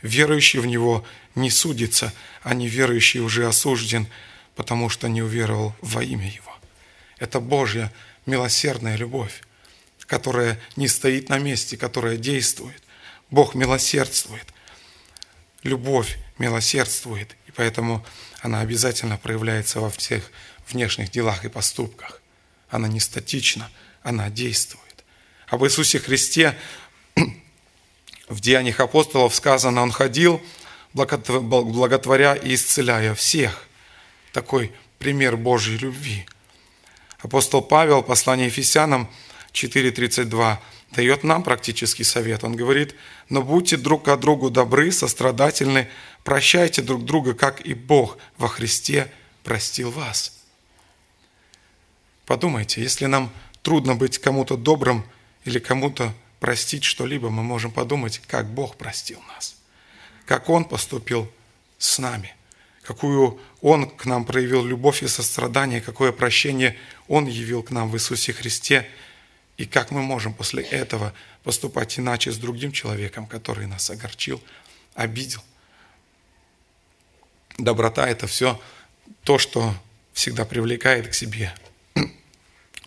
Верующий 0.04 0.60
в 0.60 0.66
Него 0.66 1.02
не 1.34 1.50
судится, 1.50 2.12
а 2.42 2.52
неверующий 2.52 3.20
уже 3.20 3.48
осужден, 3.48 4.06
потому 4.54 4.90
что 4.90 5.08
не 5.08 5.22
уверовал 5.22 5.74
во 5.80 6.04
имя 6.04 6.30
Его. 6.30 6.54
Это 7.18 7.40
Божья 7.40 7.90
милосердная 8.26 8.96
любовь, 8.96 9.42
которая 10.00 10.60
не 10.76 10.88
стоит 10.88 11.30
на 11.30 11.38
месте, 11.38 11.78
которая 11.78 12.18
действует. 12.18 12.82
Бог 13.30 13.54
милосердствует. 13.54 14.44
Любовь 15.62 16.18
милосердствует, 16.36 17.34
и 17.46 17.52
поэтому 17.52 18.04
она 18.40 18.60
обязательно 18.60 19.16
проявляется 19.16 19.80
во 19.80 19.88
всех 19.88 20.30
внешних 20.68 21.10
делах 21.10 21.46
и 21.46 21.48
поступках. 21.48 22.20
Она 22.68 22.88
не 22.88 23.00
статична, 23.00 23.70
она 24.02 24.28
действует. 24.28 24.82
Об 25.48 25.64
Иисусе 25.64 25.98
Христе 25.98 26.58
в 28.28 28.40
Деяниях 28.40 28.80
апостолов 28.80 29.34
сказано, 29.34 29.82
Он 29.82 29.90
ходил, 29.90 30.40
благотворя 30.92 32.34
и 32.34 32.54
исцеляя 32.54 33.14
всех. 33.14 33.66
Такой 34.32 34.72
пример 34.98 35.36
Божьей 35.36 35.76
любви. 35.76 36.26
Апостол 37.18 37.62
Павел, 37.62 38.02
послание 38.02 38.46
Ефесянам 38.46 39.08
4.32, 39.52 40.58
дает 40.90 41.24
нам 41.24 41.42
практический 41.42 42.04
совет. 42.04 42.44
Он 42.44 42.54
говорит, 42.54 42.94
но 43.28 43.42
будьте 43.42 43.76
друг 43.76 44.04
к 44.04 44.16
другу 44.16 44.50
добры, 44.50 44.92
сострадательны, 44.92 45.88
прощайте 46.22 46.82
друг 46.82 47.04
друга, 47.04 47.34
как 47.34 47.60
и 47.60 47.74
Бог 47.74 48.18
во 48.36 48.48
Христе 48.48 49.10
простил 49.42 49.90
вас. 49.90 50.32
Подумайте, 52.26 52.80
если 52.80 53.06
нам 53.06 53.30
трудно 53.62 53.96
быть 53.96 54.18
кому-то 54.18 54.56
добрым 54.56 55.04
или 55.44 55.58
кому-то 55.58 56.14
простить 56.44 56.84
что-либо, 56.84 57.30
мы 57.30 57.42
можем 57.42 57.70
подумать, 57.72 58.20
как 58.26 58.46
Бог 58.50 58.76
простил 58.76 59.18
нас, 59.34 59.56
как 60.26 60.50
Он 60.50 60.66
поступил 60.66 61.32
с 61.78 61.98
нами, 61.98 62.36
какую 62.82 63.40
Он 63.62 63.88
к 63.88 64.04
нам 64.04 64.26
проявил 64.26 64.62
любовь 64.62 65.02
и 65.02 65.08
сострадание, 65.08 65.80
какое 65.80 66.12
прощение 66.12 66.76
Он 67.08 67.24
явил 67.24 67.62
к 67.62 67.70
нам 67.70 67.88
в 67.88 67.96
Иисусе 67.96 68.34
Христе, 68.34 68.86
и 69.56 69.64
как 69.64 69.90
мы 69.90 70.02
можем 70.02 70.34
после 70.34 70.62
этого 70.64 71.14
поступать 71.44 71.98
иначе 71.98 72.30
с 72.30 72.36
другим 72.36 72.72
человеком, 72.72 73.26
который 73.26 73.66
нас 73.66 73.88
огорчил, 73.88 74.38
обидел. 74.94 75.42
Доброта– 77.56 78.06
это 78.10 78.26
все 78.26 78.60
то, 79.22 79.38
что 79.38 79.74
всегда 80.12 80.44
привлекает 80.44 81.08
к 81.08 81.14
себе– 81.14 81.54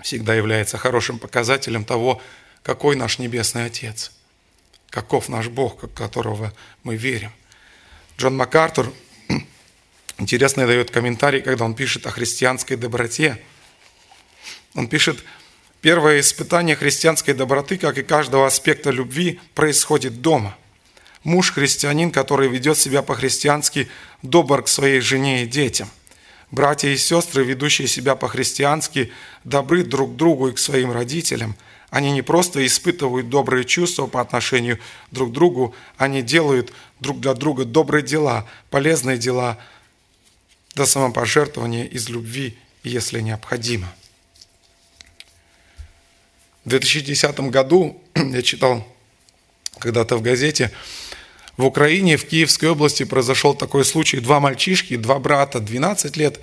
всегда 0.04 0.36
является 0.36 0.78
хорошим 0.78 1.20
показателем 1.20 1.84
того, 1.84 2.22
какой 2.68 2.98
наш 2.98 3.18
Небесный 3.18 3.64
Отец, 3.64 4.12
каков 4.90 5.30
наш 5.30 5.48
Бог, 5.48 5.84
в 5.84 5.88
которого 5.88 6.54
мы 6.84 6.98
верим. 6.98 7.32
Джон 8.18 8.36
МакАртур 8.36 8.94
интересно 10.18 10.68
дает 10.68 10.92
комментарий, 10.92 11.40
когда 11.40 11.64
он 11.64 11.76
пишет 11.76 12.06
о 12.08 12.12
христианской 12.12 12.76
доброте. 12.76 13.42
Он 14.76 14.90
пишет, 14.90 15.24
первое 15.80 16.20
испытание 16.20 16.76
христианской 16.76 17.34
доброты, 17.34 17.78
как 17.78 17.98
и 18.00 18.04
каждого 18.04 18.46
аспекта 18.46 18.90
любви, 18.90 19.40
происходит 19.56 20.22
дома. 20.22 20.58
Муж 21.24 21.54
христианин, 21.54 22.12
который 22.12 22.50
ведет 22.50 22.78
себя 22.78 23.02
по-христиански, 23.02 23.88
добр 24.24 24.62
к 24.62 24.68
своей 24.68 25.00
жене 25.00 25.44
и 25.44 25.48
детям– 25.48 25.90
Братья 26.50 26.88
и 26.88 26.96
сестры, 26.96 27.44
ведущие 27.44 27.90
себя 27.90 28.16
по-христиански, 28.16 29.12
добры 29.44 29.84
друг 29.84 30.14
к 30.14 30.16
другу 30.16 30.48
и 30.48 30.54
к 30.54 30.60
своим 30.60 30.94
родителям. 30.94 31.58
Они 31.89 32.12
не 32.12 32.22
просто 32.22 32.65
испытывают 32.65 33.29
добрые 33.29 33.63
чувства 33.63 34.08
по 34.08 34.20
отношению 34.20 34.79
друг 35.12 35.29
к 35.29 35.34
другу, 35.34 35.74
они 35.98 36.22
делают 36.22 36.74
друг 37.00 37.20
для 37.22 37.34
друга 37.34 37.63
добрые 37.63 38.03
дела, 38.03 38.46
полезные 38.70 39.17
дела 39.17 39.58
до 40.75 40.86
самопожертвования 40.86 41.86
из 41.86 42.10
любви, 42.10 42.58
если 42.84 43.22
необходимо. 43.22 43.88
В 46.65 46.70
2010 46.70 47.39
году 47.39 48.01
я 48.15 48.41
читал 48.41 48.86
когда-то 49.79 50.17
в 50.17 50.22
газете, 50.22 50.72
в 51.56 51.65
Украине, 51.65 52.17
в 52.17 52.27
Киевской 52.27 52.65
области 52.65 53.03
произошел 53.03 53.56
такой 53.56 53.84
случай. 53.84 54.20
Два 54.20 54.39
мальчишки, 54.39 54.96
два 54.96 55.17
брата, 55.17 55.60
12 55.60 56.15
лет, 56.17 56.39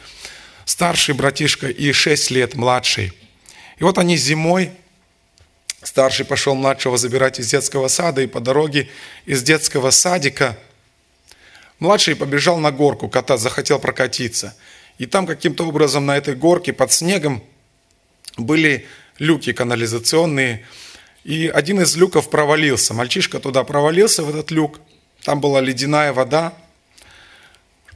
старший 0.65 1.15
братишка 1.15 1.69
и 1.69 1.93
6 1.93 2.31
лет 2.33 2.57
младший. 2.57 3.13
И 3.79 3.85
вот 3.85 3.99
они 3.99 4.17
зимой, 4.17 4.73
старший 5.87 6.25
пошел 6.25 6.55
младшего 6.55 6.99
забирать 6.99 7.39
из 7.39 7.49
детского 7.51 7.89
сада, 7.89 8.23
и 8.23 8.27
по 8.27 8.41
дороге 8.41 8.89
из 9.27 9.43
детского 9.43 9.91
садика 9.91 10.57
младший 11.79 12.17
побежал 12.17 12.59
на 12.59 12.71
горку, 12.71 13.09
кота 13.09 13.37
захотел 13.37 13.79
прокатиться. 13.79 14.57
И 14.99 15.07
там 15.07 15.27
каким-то 15.27 15.67
образом 15.67 16.07
на 16.07 16.17
этой 16.17 16.35
горке 16.35 16.73
под 16.73 16.93
снегом 16.93 17.43
были 18.37 18.87
люки 19.19 19.53
канализационные, 19.53 20.65
и 21.25 21.49
один 21.49 21.81
из 21.81 21.97
люков 21.97 22.31
провалился. 22.31 22.95
Мальчишка 22.95 23.41
туда 23.41 23.65
провалился, 23.65 24.23
в 24.23 24.31
этот 24.31 24.51
люк– 24.51 24.81
там 25.25 25.41
была 25.41 25.63
ледяная 25.63 26.13
вода. 26.13 26.53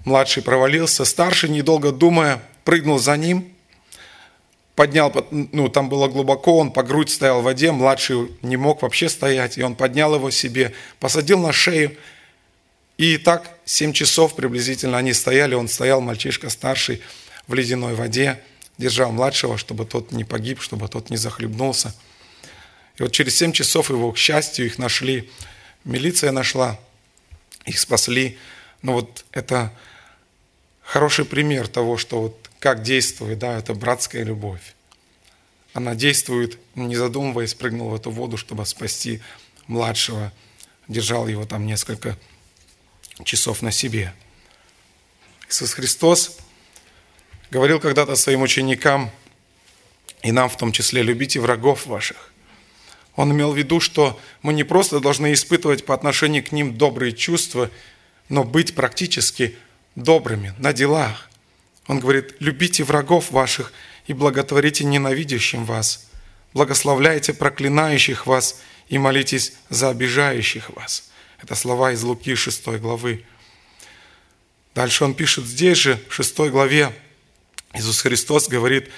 Младший 0.05 0.43
провалился. 0.43 1.05
Старший, 1.05 1.51
недолго 1.51 1.93
думая, 1.93 2.43
прыгнул 2.65 2.99
за 2.99 3.19
ним. 3.19 3.53
Поднял, 4.79 5.13
ну, 5.33 5.69
там 5.69 5.89
было 5.89 6.07
глубоко, 6.07 6.57
он 6.57 6.71
по 6.71 6.85
грудь 6.85 7.11
стоял 7.11 7.41
в 7.41 7.45
воде. 7.45 7.73
Младший 7.73 8.31
не 8.43 8.57
мог 8.57 8.83
вообще 8.83 9.09
стоять. 9.09 9.59
И 9.59 9.63
он 9.65 9.75
поднял 9.75 10.15
его 10.15 10.31
себе, 10.31 10.73
посадил 11.01 11.41
на 11.41 11.53
шею. 11.53 11.97
И 12.97 13.19
так 13.19 13.59
7 13.65 13.93
часов 13.93 14.37
приблизительно 14.37 14.97
они 14.97 15.15
стояли. 15.15 15.57
Он 15.57 15.67
стоял, 15.67 16.01
мальчишка 16.01 16.49
старший, 16.49 17.03
в 17.49 17.55
ледяной 17.55 17.97
воде, 17.97 18.41
держал 18.79 19.11
младшего, 19.11 19.59
чтобы 19.59 19.85
тот 19.85 20.13
не 20.13 20.23
погиб, 20.23 20.63
чтобы 20.63 20.87
тот 20.87 21.11
не 21.11 21.17
захлебнулся. 21.17 21.93
И 22.99 23.03
вот 23.03 23.11
через 23.11 23.37
семь 23.37 23.51
часов 23.51 23.91
его, 23.91 24.13
к 24.13 24.17
счастью, 24.17 24.67
их 24.67 24.79
нашли. 24.79 25.29
Милиция 25.83 26.31
нашла, 26.31 26.79
их 27.65 27.81
спасли. 27.81 28.39
Но 28.83 28.93
вот 28.93 29.25
это 29.33 29.73
хороший 30.83 31.25
пример 31.25 31.67
того, 31.67 31.97
что 31.97 32.21
вот 32.21 32.48
как 32.61 32.83
действует, 32.83 33.39
да, 33.39 33.59
это 33.59 33.75
братская 33.75 34.25
любовь. 34.25 34.75
Она 35.75 35.95
действует, 35.95 36.59
не 36.75 36.97
задумываясь, 36.97 37.55
прыгнул 37.55 37.91
в 37.91 37.95
эту 37.95 38.11
воду, 38.11 38.37
чтобы 38.37 38.67
спасти 38.67 39.21
младшего, 39.67 40.33
держал 40.89 41.29
его 41.29 41.45
там 41.45 41.67
несколько 41.67 42.19
часов 43.25 43.63
на 43.63 43.71
себе. 43.71 44.13
Иисус 45.49 45.73
Христос 45.75 46.39
говорил 47.51 47.81
когда-то 47.81 48.17
своим 48.17 48.43
ученикам, 48.43 49.11
и 50.23 50.33
нам 50.33 50.49
в 50.49 50.57
том 50.57 50.73
числе, 50.73 51.03
любите 51.03 51.41
врагов 51.41 51.87
ваших. 51.87 52.33
Он 53.15 53.33
имел 53.33 53.53
в 53.53 53.57
виду, 53.57 53.81
что 53.81 54.19
мы 54.43 54.53
не 54.53 54.65
просто 54.65 55.01
должны 55.01 55.33
испытывать 55.33 55.85
по 55.85 55.95
отношению 55.95 56.45
к 56.45 56.53
ним 56.53 56.77
добрые 56.77 57.13
чувства, 57.13 57.71
но 58.29 58.45
быть 58.45 58.75
практически 58.75 59.57
добрыми 59.97 60.55
на 60.59 60.73
делах. 60.73 61.28
Он 61.89 61.99
говорит, 61.99 62.37
любите 62.39 62.85
врагов 62.85 63.33
ваших 63.33 63.73
и 64.07 64.13
благотворите 64.13 64.85
ненавидящим 64.85 65.65
вас, 65.65 66.09
благословляйте 66.53 67.33
проклинающих 67.33 68.27
вас 68.27 68.61
и 68.89 68.99
молитесь 68.99 69.55
за 69.71 69.89
обижающих 69.89 70.71
вас. 70.77 71.11
Это 71.43 71.55
слова 71.55 71.93
из 71.93 72.03
Луки 72.03 72.35
6 72.35 72.67
главы. 72.79 73.25
Дальше 74.75 75.05
он 75.05 75.15
пишет 75.15 75.45
здесь 75.47 75.79
же, 75.79 75.99
в 76.09 76.15
6 76.15 76.39
главе, 76.51 76.93
Иисус 77.75 78.01
Христос 78.01 78.49
говорит, 78.49 78.91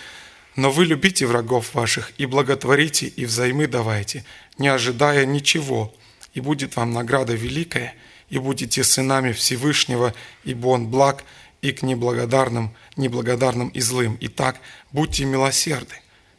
«Но 0.57 0.71
вы 0.71 0.85
любите 0.85 1.27
врагов 1.27 1.75
ваших 1.75 2.13
и 2.19 2.27
благотворите, 2.27 3.07
и 3.07 3.25
взаймы 3.25 3.67
давайте, 3.67 4.25
не 4.59 4.69
ожидая 4.69 5.25
ничего, 5.27 5.95
и 6.35 6.41
будет 6.41 6.77
вам 6.77 6.93
награда 6.93 7.35
великая, 7.35 7.95
и 8.31 8.39
будете 8.39 8.83
сынами 8.85 9.33
Всевышнего, 9.33 10.15
ибо 10.45 10.69
Он 10.69 10.89
благ 10.89 11.25
и 11.63 11.73
к 11.73 11.83
неблагодарным, 11.83 12.75
неблагодарным 12.97 13.69
и 13.69 13.81
злым. 13.81 14.17
Итак, 14.21 14.61
будьте 14.93 15.25
милосерды, 15.25 15.95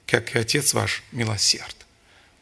как 0.07 0.35
и 0.35 0.39
Отец 0.39 0.73
ваш 0.73 1.03
милосерд. 1.11 1.75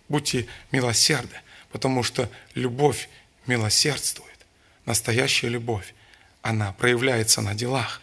Будьте 0.07 0.48
милосерды, 0.71 1.36
потому 1.71 2.03
что 2.03 2.29
любовь 2.55 3.09
милосердствует. 3.48 4.29
Настоящая 4.86 5.50
любовь, 5.50 5.93
она 6.41 6.71
проявляется 6.74 7.41
на 7.41 7.53
делах. 7.53 8.01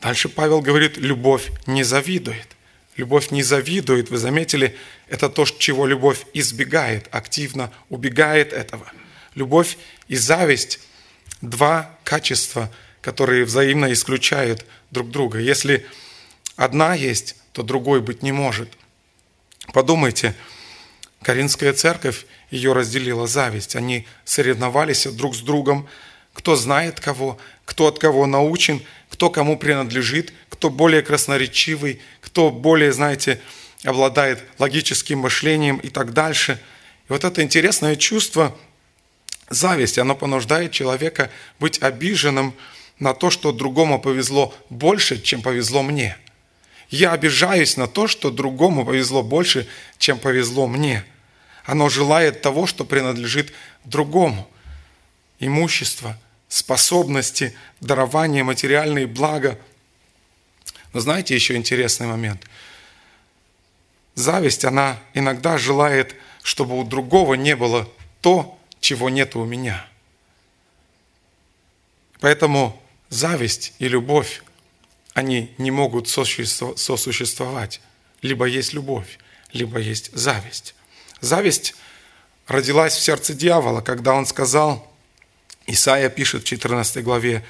Дальше 0.00 0.28
Павел 0.30 0.62
говорит, 0.62 0.96
любовь 0.96 1.50
не 1.66 1.84
завидует. 1.84 2.56
Любовь 2.96 3.30
не 3.30 3.42
завидует, 3.42 4.10
вы 4.10 4.18
заметили, 4.18 4.76
это 5.08 5.28
то, 5.28 5.44
чего 5.44 5.86
любовь 5.86 6.26
избегает, 6.34 7.08
активно 7.12 7.72
убегает 7.88 8.52
этого. 8.52 8.90
Любовь 9.34 9.76
и 10.08 10.16
зависть– 10.16 10.80
два 11.40 11.96
качества, 12.04 12.70
которые 13.00 13.44
взаимно 13.44 13.92
исключают 13.92 14.66
друг 14.90 15.10
друга. 15.10 15.38
Если 15.38 15.86
одна 16.56 16.94
есть, 16.94 17.36
то 17.52 17.62
другой 17.62 18.00
быть 18.00 18.22
не 18.22 18.32
может. 18.32 18.70
Подумайте, 19.72 20.34
Каринская 21.22 21.72
церковь, 21.72 22.26
ее 22.50 22.72
разделила 22.72 23.26
зависть. 23.26 23.76
Они 23.76 24.06
соревновались 24.24 25.06
друг 25.06 25.36
с 25.36 25.40
другом, 25.40 25.88
кто 26.32 26.56
знает 26.56 27.00
кого, 27.00 27.38
кто 27.64 27.86
от 27.86 27.98
кого 27.98 28.26
научен, 28.26 28.82
кто 29.10 29.30
кому 29.30 29.58
принадлежит, 29.58 30.32
кто 30.48 30.70
более 30.70 31.02
красноречивый, 31.02 32.00
кто 32.20 32.50
более, 32.50 32.92
знаете, 32.92 33.40
обладает 33.84 34.42
логическим 34.58 35.20
мышлением 35.20 35.76
и 35.78 35.88
так 35.88 36.12
дальше. 36.12 36.60
И 37.08 37.12
вот 37.12 37.24
это 37.24 37.42
интересное 37.42 37.96
чувство 37.96 38.56
зависти, 39.50 40.00
оно 40.00 40.14
понуждает 40.14 40.72
человека 40.72 41.30
быть 41.58 41.82
обиженным 41.82 42.54
на 42.98 43.12
то, 43.12 43.30
что 43.30 43.52
другому 43.52 44.00
повезло 44.00 44.54
больше, 44.70 45.20
чем 45.20 45.42
повезло 45.42 45.82
мне. 45.82 46.16
Я 46.88 47.12
обижаюсь 47.12 47.76
на 47.76 47.86
то, 47.86 48.06
что 48.06 48.30
другому 48.30 48.84
повезло 48.84 49.22
больше, 49.22 49.68
чем 49.98 50.18
повезло 50.18 50.66
мне. 50.66 51.04
Оно 51.64 51.88
желает 51.88 52.42
того, 52.42 52.66
что 52.66 52.84
принадлежит 52.84 53.52
другому. 53.84 54.48
Имущество– 55.38 56.18
способности, 56.48 57.54
дарование, 57.80 58.42
материальные 58.42 59.06
блага. 59.06 59.58
Но 60.92 61.00
знаете 61.00 61.34
еще 61.34 61.54
интересный 61.54 62.08
момент? 62.08 62.42
Зависть, 64.16 64.64
она 64.64 64.98
иногда 65.14 65.56
желает, 65.56 66.16
чтобы 66.42 66.78
у 66.78 66.84
другого 66.84 67.34
не 67.34 67.54
было 67.54 67.88
то, 68.20 68.58
чего 68.80 69.08
нет 69.08 69.36
у 69.36 69.44
меня. 69.44 69.86
Поэтому 72.20 72.80
зависть 73.08 73.72
и 73.78 73.88
любовь, 73.88 74.42
они 75.14 75.54
не 75.58 75.70
могут 75.70 76.08
сосуществовать. 76.08 77.80
Либо 78.22 78.44
есть 78.44 78.72
любовь, 78.72 79.18
либо 79.52 79.78
есть 79.78 80.10
зависть. 80.12 80.74
Зависть 81.20 81.74
родилась 82.46 82.94
в 82.94 83.02
сердце 83.02 83.34
дьявола, 83.34 83.80
когда 83.80 84.14
он 84.14 84.26
сказал– 84.26 84.86
Исаия 85.72 86.08
пишет 86.08 86.42
в 86.42 86.46
14 86.46 87.02
главе, 87.04 87.44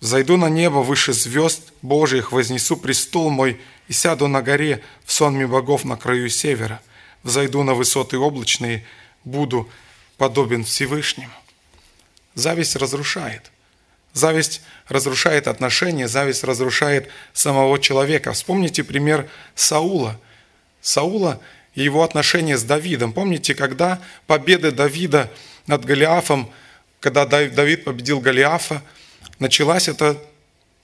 «Зайду 0.00 0.36
на 0.36 0.48
небо 0.48 0.78
выше 0.78 1.12
звезд 1.12 1.72
Божьих, 1.82 2.32
вознесу 2.32 2.76
престол 2.76 3.30
мой 3.30 3.60
и 3.88 3.92
сяду 3.92 4.28
на 4.28 4.42
горе 4.42 4.82
в 5.04 5.12
сонме 5.12 5.46
богов 5.46 5.84
на 5.84 5.96
краю 5.96 6.28
севера. 6.30 6.80
Взойду 7.22 7.62
на 7.64 7.74
высоты 7.74 8.16
облачные, 8.16 8.86
буду 9.24 9.68
подобен 10.20 10.64
Всевышнему». 10.64 11.32
Зависть 12.34 12.76
разрушает. 12.76 13.50
Зависть 14.12 14.60
разрушает 14.86 15.48
отношения, 15.48 16.06
зависть 16.06 16.44
разрушает 16.44 17.08
самого 17.32 17.78
человека. 17.80 18.32
Вспомните 18.32 18.84
пример 18.84 19.28
Саула. 19.54 20.20
Саула 20.80 21.40
и 21.74 21.82
его 21.82 22.04
отношения 22.04 22.56
с 22.56 22.62
Давидом. 22.62 23.12
Помните, 23.12 23.54
когда 23.54 24.00
победы 24.26 24.70
Давида 24.70 25.28
над 25.66 25.84
Голиафом– 25.84 26.50
когда 27.00 27.24
Давид 27.24 27.84
победил 27.84 28.20
Голиафа, 28.20 28.82
началась 29.38 29.88
это, 29.88 30.22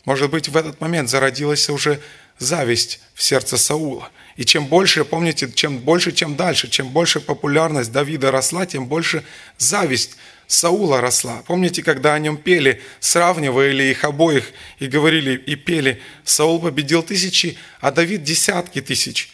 может 0.05 0.31
быть, 0.31 0.49
в 0.49 0.57
этот 0.57 0.81
момент 0.81 1.11
зародилась 1.11 1.69
уже 1.69 2.01
зависть 2.39 3.01
в 3.15 3.23
сердце 3.23 3.59
Саула. 3.59 4.11
И 4.37 4.45
чем 4.45 4.67
больше, 4.67 5.05
помните, 5.05 5.51
чем 5.53 5.79
больше, 5.79 6.13
чем 6.13 6.37
дальше, 6.37 6.69
чем 6.69 6.89
больше 6.89 7.21
популярность 7.21 7.91
Давида 7.91 8.31
росла, 8.31 8.67
тем 8.67 8.87
больше 8.87 9.25
зависть 9.57 10.17
Саула 10.47 11.01
росла. 11.01 11.43
Помните, 11.47 11.83
когда 11.83 12.15
о 12.15 12.19
нем 12.19 12.37
пели, 12.37 12.81
сравнивали 13.01 13.85
их 13.85 14.05
обоих 14.05 14.53
и 14.79 14.87
говорили, 14.87 15.37
и 15.37 15.57
пели, 15.57 16.01
Саул 16.25 16.61
победил 16.61 17.03
тысячи, 17.03 17.57
а 17.81 17.91
Давид 17.91 18.23
десятки 18.23 18.81
тысяч. 18.81 19.33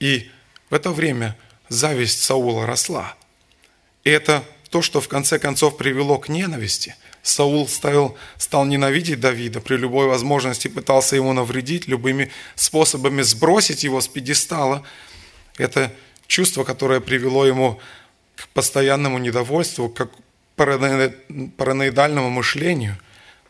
И 0.00 0.30
в 0.70 0.74
это 0.74 0.90
время 0.90 1.36
зависть 1.68 2.22
Саула 2.22 2.64
росла. 2.64 3.16
И 4.04 4.10
это 4.10 4.44
то, 4.70 4.82
что 4.82 5.00
в 5.00 5.08
конце 5.08 5.38
концов 5.38 5.76
привело 5.76 6.18
к 6.18 6.28
ненависти. 6.28 6.94
Саул 7.28 7.68
стал, 7.68 8.16
стал 8.38 8.64
ненавидеть 8.64 9.20
Давида, 9.20 9.60
при 9.60 9.76
любой 9.76 10.06
возможности 10.06 10.68
пытался 10.68 11.16
ему 11.16 11.32
навредить, 11.32 11.86
любыми 11.86 12.30
способами 12.54 13.22
сбросить 13.22 13.84
его 13.84 14.00
с 14.00 14.08
пьедестала. 14.08 14.82
Это 15.58 15.92
чувство, 16.26 16.64
которое 16.64 17.00
привело 17.00 17.44
ему 17.44 17.80
к 18.36 18.48
постоянному 18.48 19.18
недовольству, 19.18 19.88
к 19.88 20.08
параноидальному 20.56 22.30
мышлению, 22.30 22.96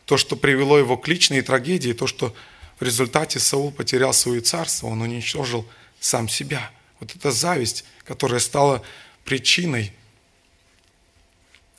то, 0.05 0.17
что 0.17 0.35
привело 0.35 0.77
его 0.77 0.97
к 0.97 1.07
личной 1.07 1.41
трагедии, 1.41 1.93
то, 1.93 2.05
что 2.05 2.35
в 2.79 2.83
результате 2.83 3.39
Саул 3.39 3.71
потерял 3.71 4.13
свое 4.13 4.41
царство, 4.41 4.87
он 4.87 5.01
уничтожил 5.01 5.65
сам 5.99 6.27
себя. 6.27 6.71
Вот 6.99 7.15
эта 7.15 7.31
зависть, 7.31 7.85
которая 8.03 8.39
стала 8.39 8.83
причиной 9.23 9.93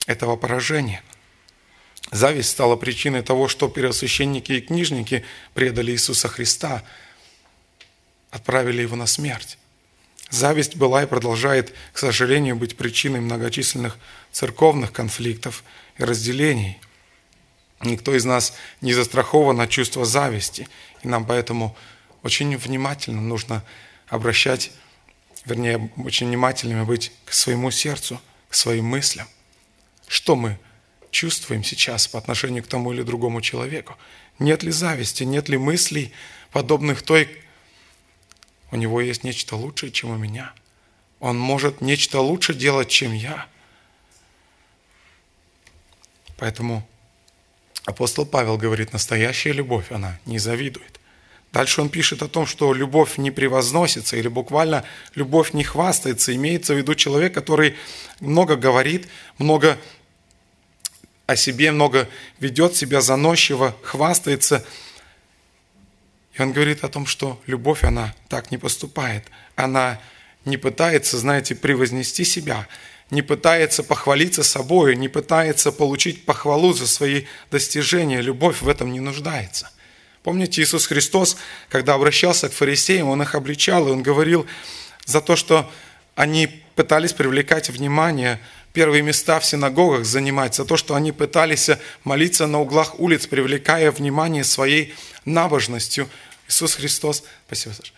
этого 0.06 0.36
поражения. 0.36 1.02
Зависть 2.10 2.50
стала 2.50 2.76
причиной 2.76 3.22
того, 3.22 3.46
что 3.46 3.68
первосвященники 3.68 4.52
и 4.52 4.60
книжники 4.60 5.24
предали 5.54 5.92
Иисуса 5.92 6.28
Христа, 6.28 6.82
отправили 8.30 8.82
его 8.82 8.96
на 8.96 9.06
смерть. 9.06 9.58
Зависть 10.28 10.76
была 10.76 11.04
и 11.04 11.06
продолжает, 11.06 11.74
к 11.92 11.98
сожалению, 11.98 12.56
быть 12.56 12.76
причиной 12.76 13.20
многочисленных 13.20 13.98
церковных 14.32 14.92
конфликтов 14.92 15.64
и 15.98 16.04
разделений. 16.04 16.78
Никто 17.80 18.14
из 18.14 18.24
нас 18.24 18.54
не 18.80 18.92
застрахован 18.92 19.60
от 19.60 19.70
чувства 19.70 20.04
зависти, 20.04 20.68
и 21.02 21.08
нам 21.08 21.24
поэтому 21.24 21.76
очень 22.22 22.56
внимательно 22.56 23.20
нужно 23.20 23.64
обращать, 24.08 24.72
вернее, 25.44 25.90
очень 25.96 26.28
внимательными 26.28 26.84
быть 26.84 27.12
к 27.24 27.32
своему 27.32 27.70
сердцу, 27.70 28.20
к 28.48 28.54
своим 28.54 28.84
мыслям. 28.84 29.28
Что 30.06 30.36
мы 30.36 30.58
чувствуем 31.10 31.64
сейчас 31.64 32.08
по 32.08 32.18
отношению 32.18 32.62
к 32.62 32.66
тому 32.66 32.92
или 32.92 33.02
другому 33.02 33.40
человеку? 33.40 33.96
Нет 34.38 34.62
ли 34.62 34.70
зависти, 34.70 35.24
нет 35.24 35.48
ли 35.48 35.58
мыслей, 35.58 36.12
подобных 36.50 37.02
той, 37.02 37.28
у 38.70 38.76
него 38.76 39.00
есть 39.00 39.24
нечто 39.24 39.56
лучшее, 39.56 39.90
чем 39.90 40.10
у 40.10 40.16
меня. 40.16 40.52
Он 41.18 41.38
может 41.38 41.80
нечто 41.80 42.20
лучше 42.20 42.54
делать, 42.54 42.88
чем 42.88 43.12
я. 43.12 43.46
Поэтому 46.38 46.88
апостол 47.84 48.24
Павел 48.24 48.56
говорит, 48.56 48.92
настоящая 48.92 49.52
любовь, 49.52 49.90
она 49.90 50.18
не 50.24 50.38
завидует. 50.38 51.00
Дальше 51.52 51.82
он 51.82 51.88
пишет 51.88 52.22
о 52.22 52.28
том, 52.28 52.46
что 52.46 52.72
любовь 52.72 53.18
не 53.18 53.32
превозносится, 53.32 54.16
или 54.16 54.28
буквально 54.28 54.84
любовь 55.16 55.52
не 55.52 55.64
хвастается. 55.64 56.34
Имеется 56.34 56.74
в 56.74 56.78
виду 56.78 56.94
человек, 56.94 57.34
который 57.34 57.76
много 58.20 58.56
говорит, 58.56 59.08
много 59.36 59.76
о 61.30 61.36
себе, 61.36 61.70
много 61.70 62.08
ведет 62.38 62.76
себя 62.76 63.00
заносчиво, 63.00 63.76
хвастается. 63.82 64.64
И 66.34 66.42
он 66.42 66.52
говорит 66.52 66.84
о 66.84 66.88
том, 66.88 67.06
что 67.06 67.40
любовь, 67.46 67.84
она 67.84 68.14
так 68.28 68.50
не 68.50 68.58
поступает. 68.58 69.24
Она 69.56 70.00
не 70.44 70.56
пытается, 70.56 71.18
знаете, 71.18 71.54
превознести 71.54 72.24
себя, 72.24 72.66
не 73.10 73.22
пытается 73.22 73.82
похвалиться 73.82 74.42
собой, 74.42 74.96
не 74.96 75.08
пытается 75.08 75.72
получить 75.72 76.24
похвалу 76.24 76.72
за 76.72 76.86
свои 76.86 77.26
достижения. 77.50 78.20
Любовь 78.20 78.62
в 78.62 78.68
этом 78.68 78.92
не 78.92 79.00
нуждается– 79.00 79.70
Помните, 80.22 80.60
Иисус 80.60 80.86
Христос, 80.86 81.36
когда 81.70 81.94
обращался 81.94 82.50
к 82.50 82.52
фарисеям, 82.52 83.08
Он 83.08 83.22
их 83.22 83.34
обличал, 83.34 83.88
и 83.88 83.90
Он 83.90 84.02
говорил 84.02 84.46
за 85.06 85.22
то, 85.22 85.34
что 85.34 85.70
они 86.14 86.62
пытались 86.74 87.14
привлекать 87.14 87.70
внимание, 87.70 88.38
первые 88.72 89.02
места 89.02 89.40
в 89.40 89.44
синагогах 89.44 90.04
занимать, 90.04 90.54
за 90.54 90.64
то, 90.64 90.76
что 90.76 90.94
они 90.94 91.12
пытались 91.12 91.70
молиться 92.04 92.46
на 92.46 92.60
углах 92.60 92.98
улиц, 92.98 93.26
привлекая 93.26 93.90
внимание 93.90 94.44
своей 94.44 94.94
набожностью. 95.24 96.08
Иисус 96.48 96.74
Христос, 96.74 97.24
спасибо, 97.46 97.72
Саша, 97.74 97.92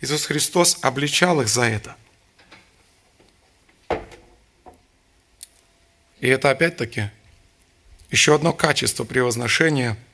Иисус 0.00 0.26
Христос 0.26 0.78
обличал 0.80 1.40
их 1.40 1.48
за 1.48 1.64
это. 1.64 1.96
И 6.20 6.28
это 6.28 6.50
опять-таки 6.50 7.10
еще 8.10 8.34
одно 8.34 8.52
качество 8.52 9.04
превозношения– 9.04 9.96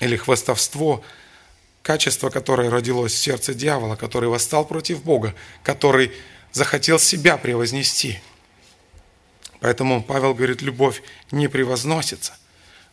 или 0.00 0.16
хвастовство, 0.16 1.02
качество, 1.82 2.30
которое 2.30 2.70
родилось 2.70 3.12
в 3.12 3.18
сердце 3.18 3.54
дьявола, 3.54 3.96
который 3.96 4.28
восстал 4.28 4.66
против 4.66 5.02
Бога, 5.02 5.34
который 5.62 6.12
захотел 6.52 6.98
себя 6.98 7.36
превознести. 7.36 8.20
Поэтому 9.60 10.02
Павел 10.02 10.34
говорит, 10.34 10.62
любовь 10.62 11.02
не 11.30 11.48
превозносится, 11.48 12.36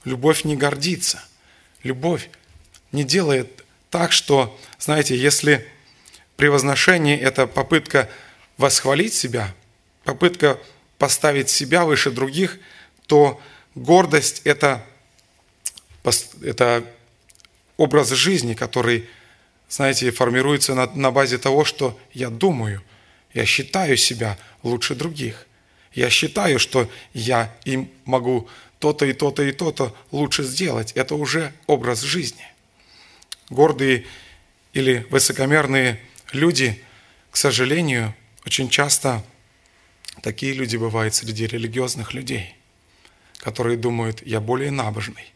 любовь 0.06 0.44
не 0.44 0.56
гордится, 0.56 1.24
любовь 1.84 2.30
не 2.92 3.04
делает 3.04 3.66
так, 3.90 4.12
что, 4.12 4.58
знаете, 4.80 5.18
если 5.18 5.68
превозношение– 6.38 7.20
это 7.22 7.46
попытка 7.48 8.10
восхвалить 8.58 9.14
себя, 9.14 9.54
попытка 10.04 10.60
поставить 10.98 11.50
себя 11.50 11.84
выше 11.84 12.12
других, 12.12 12.60
то 13.08 13.42
гордость– 13.76 14.42
это 14.46 14.86
это 16.42 16.84
образ 17.78 18.10
жизни, 18.10 18.54
который, 18.54 19.10
знаете, 19.70 20.12
формируется 20.12 20.76
на, 20.76 20.88
на 20.94 21.12
базе 21.12 21.38
того, 21.38 21.66
что 21.66 22.00
я 22.14 22.30
думаю, 22.30 22.82
я 23.34 23.46
считаю 23.46 23.98
себя 23.98 24.38
лучше 24.64 24.96
других. 24.96 25.48
Я 25.94 26.10
считаю, 26.10 26.60
что 26.60 26.90
я 27.14 27.54
им 27.66 27.90
могу 28.06 28.48
то-то 28.80 29.06
и 29.06 29.14
то-то 29.14 29.44
и 29.44 29.52
то-то 29.52 29.96
лучше 30.12 30.44
сделать. 30.44 30.92
Это 30.94 31.16
уже 31.16 31.54
образ 31.68 32.02
жизни. 32.02 32.46
Гордые 33.50 34.06
или 34.74 35.06
высокомерные 35.10 36.00
люди, 36.32 36.82
к 37.30 37.38
сожалению, 37.38 38.16
очень 38.46 38.70
часто 38.70 39.24
такие 40.22 40.54
люди 40.54 40.78
бывают 40.78 41.14
среди 41.14 41.46
религиозных 41.46 42.14
людей, 42.14 42.56
которые 43.38 43.78
думают, 43.78 44.26
я 44.26 44.40
более 44.40 44.72
набожный, 44.72 45.34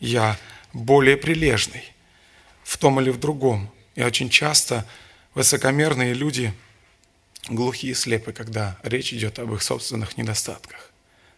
я 0.00 0.38
более 0.72 1.16
прилежный 1.16 1.92
в 2.62 2.78
том 2.78 3.00
или 3.00 3.10
в 3.10 3.18
другом. 3.18 3.70
И 3.94 4.02
очень 4.02 4.30
часто 4.30 4.86
высокомерные 5.34 6.14
люди 6.14 6.54
глухие 7.48 7.92
и 7.92 7.94
слепы, 7.94 8.32
когда 8.32 8.78
речь 8.82 9.12
идет 9.12 9.38
об 9.38 9.52
их 9.54 9.62
собственных 9.62 10.16
недостатках. 10.16 10.90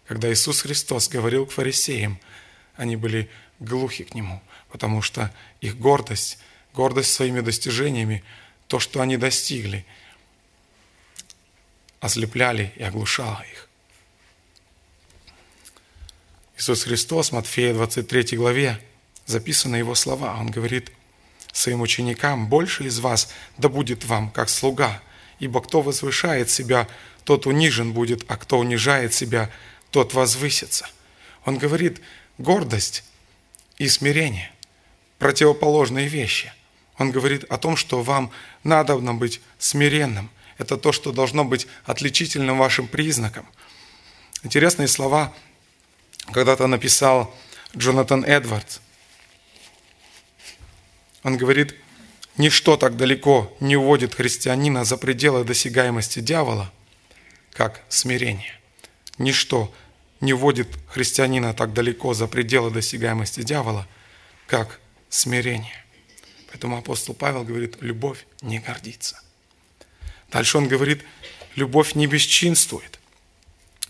Когда 0.06 0.30
Иисус 0.32 0.62
Христос 0.62 1.08
говорил 1.08 1.46
к 1.46 1.52
фарисеям, 1.52 2.20
они 2.76 2.96
были 2.96 3.30
глухи 3.58 4.04
к 4.04 4.14
Нему, 4.14 4.42
потому 4.70 5.00
что 5.00 5.32
их 5.60 5.78
гордость, 5.78 6.38
гордость 6.74 7.12
своими 7.12 7.40
достижениями, 7.40 8.22
то, 8.66 8.80
что 8.80 9.00
они 9.00 9.16
достигли, 9.16 9.86
ослепляли 12.00 12.72
и 12.76 12.82
оглушало 12.82 13.42
их. 13.50 13.68
Иисус 16.56 16.84
Христос, 16.84 17.32
Матфея 17.32 17.72
23 17.72 18.36
главе, 18.36 18.80
записаны 19.26 19.76
его 19.76 19.94
слова. 19.94 20.36
Он 20.38 20.50
говорит 20.50 20.92
своим 21.52 21.80
ученикам, 21.80 22.48
«Больше 22.48 22.84
из 22.84 22.98
вас 22.98 23.30
да 23.56 23.68
будет 23.68 24.04
вам, 24.04 24.30
как 24.30 24.48
слуга, 24.48 25.02
ибо 25.44 25.60
кто 25.60 25.82
возвышает 25.82 26.50
себя, 26.50 26.88
тот 27.24 27.46
унижен 27.46 27.92
будет, 27.92 28.24
а 28.28 28.36
кто 28.36 28.58
унижает 28.58 29.12
себя, 29.12 29.50
тот 29.90 30.14
возвысится». 30.14 30.88
Он 31.44 31.58
говорит, 31.58 32.00
гордость 32.38 33.04
и 33.76 33.88
смирение– 33.88 34.50
противоположные 35.18 36.08
вещи. 36.08 36.52
Он 36.98 37.10
говорит 37.10 37.44
о 37.44 37.58
том, 37.58 37.76
что 37.76 38.02
вам 38.02 38.30
надо 38.62 38.96
быть 38.96 39.40
смиренным. 39.58 40.30
Это 40.58 40.76
то, 40.76 40.92
что 40.92 41.12
должно 41.12 41.44
быть 41.44 41.66
отличительным 41.84 42.58
вашим 42.58 42.86
признаком. 42.86 43.46
Интересные 44.42 44.88
слова 44.88 45.34
когда-то 46.32 46.66
написал 46.66 47.34
Джонатан 47.76 48.24
Эдвардс. 48.24 48.78
Он 51.22 51.36
говорит, 51.36 51.74
ничто 52.36 52.76
так 52.76 52.96
далеко 52.96 53.54
не 53.60 53.76
уводит 53.76 54.14
христианина 54.14 54.84
за 54.84 54.96
пределы 54.96 55.44
досягаемости 55.44 56.20
дьявола, 56.20 56.72
как 57.52 57.82
смирение. 57.88 58.60
Ничто 59.18 59.72
не 60.20 60.32
вводит 60.32 60.68
христианина 60.88 61.54
так 61.54 61.72
далеко 61.72 62.14
за 62.14 62.26
пределы 62.26 62.70
досягаемости 62.70 63.42
дьявола, 63.42 63.86
как 64.46 64.80
смирение. 65.08 65.84
Поэтому 66.48 66.78
апостол 66.78 67.14
Павел 67.14 67.44
говорит, 67.44 67.76
любовь 67.80 68.26
не 68.40 68.58
гордится. 68.58 69.20
Дальше 70.30 70.58
он 70.58 70.68
говорит, 70.68 71.02
любовь 71.54 71.94
не 71.94 72.06
бесчинствует. 72.06 72.98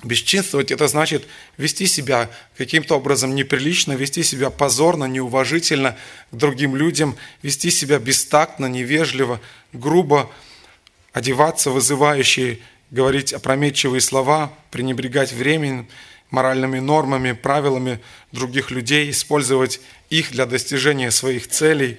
Бесчинствовать– 0.05 0.71
это 0.71 0.87
значит 0.87 1.27
вести 1.57 1.87
себя 1.87 2.31
каким-то 2.59 2.97
образом 2.97 3.35
неприлично, 3.35 3.95
вести 3.95 4.23
себя 4.23 4.51
позорно, 4.51 5.07
неуважительно 5.07 5.97
к 6.31 6.37
другим 6.37 6.77
людям, 6.77 7.17
вести 7.43 7.71
себя 7.71 7.99
бестактно, 7.99 8.67
невежливо, 8.67 9.41
грубо, 9.73 10.31
одеваться 11.13 11.71
вызывающие, 11.71 12.59
говорить 12.91 13.33
опрометчивые 13.33 14.03
слова, 14.03 14.53
пренебрегать 14.71 15.33
временем, 15.33 15.89
моральными 16.31 16.81
нормами, 16.81 17.33
правилами 17.33 17.99
других 18.31 18.71
людей, 18.71 19.11
использовать 19.11 19.81
их 20.11 20.33
для 20.33 20.45
достижения 20.45 21.11
своих 21.11 21.49
целей, 21.49 21.99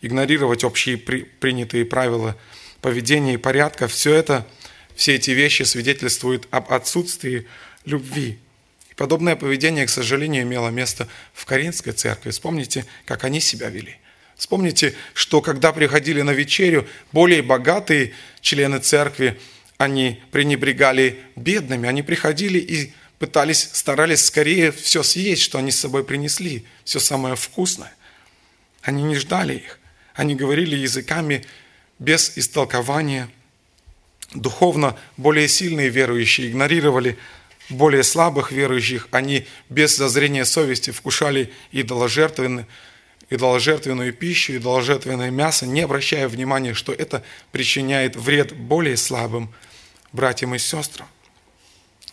игнорировать 0.00 0.64
общие 0.64 0.96
принятые 0.96 1.84
правила 1.84 2.36
поведения 2.80 3.34
и 3.34 3.38
порядка– 3.38 3.86
все 3.88 4.14
это– 4.14 4.46
все 4.98 5.14
эти 5.14 5.30
вещи 5.30 5.62
свидетельствуют 5.62 6.48
об 6.50 6.72
отсутствии 6.72 7.46
любви. 7.84 8.36
Подобное 8.96 9.36
поведение, 9.36 9.86
к 9.86 9.90
сожалению, 9.90 10.42
имело 10.42 10.70
место 10.70 11.06
в 11.32 11.44
Каринской 11.44 11.92
церкви. 11.92 12.30
Вспомните, 12.30 12.84
как 13.06 13.22
они 13.22 13.38
себя 13.40 13.68
вели. 13.68 13.96
Вспомните, 14.36 14.96
что 15.14 15.40
когда 15.40 15.72
приходили 15.72 16.22
на 16.22 16.32
вечерю, 16.32 16.88
более 17.12 17.42
богатые 17.42 18.12
члены 18.40 18.80
церкви, 18.80 19.38
они 19.76 20.20
пренебрегали 20.32 21.20
бедными, 21.36 21.88
они 21.88 22.02
приходили 22.02 22.58
и 22.58 22.92
пытались, 23.20 23.70
старались 23.72 24.24
скорее 24.24 24.72
все 24.72 25.04
съесть, 25.04 25.42
что 25.42 25.58
они 25.58 25.70
с 25.70 25.78
собой 25.78 26.02
принесли, 26.02 26.66
все 26.82 26.98
самое 26.98 27.36
вкусное. 27.36 27.94
Они 28.82 29.04
не 29.04 29.14
ждали 29.14 29.54
их. 29.54 29.78
Они 30.14 30.34
говорили 30.34 30.74
языками 30.74 31.44
без 32.00 32.36
истолкования– 32.36 33.30
Духовно 34.34 34.96
более 35.16 35.48
сильные 35.48 35.88
верующие 35.88 36.50
игнорировали 36.50 37.18
более 37.70 38.02
слабых 38.02 38.50
верующих, 38.52 39.08
они 39.10 39.46
без 39.68 39.96
зазрения 39.96 40.44
совести 40.44 40.90
вкушали 40.90 41.52
идоложертвенную, 41.72 42.66
идоложертвенную 43.30 44.12
пищу, 44.12 44.56
идоложертвенное 44.56 45.30
мясо, 45.30 45.66
не 45.66 45.82
обращая 45.82 46.28
внимания, 46.28 46.74
что 46.74 46.92
это 46.92 47.22
причиняет 47.52 48.16
вред 48.16 48.54
более 48.54 48.96
слабым 48.96 49.52
братьям 50.12 50.54
и 50.54 50.58
сестрам. 50.58 51.08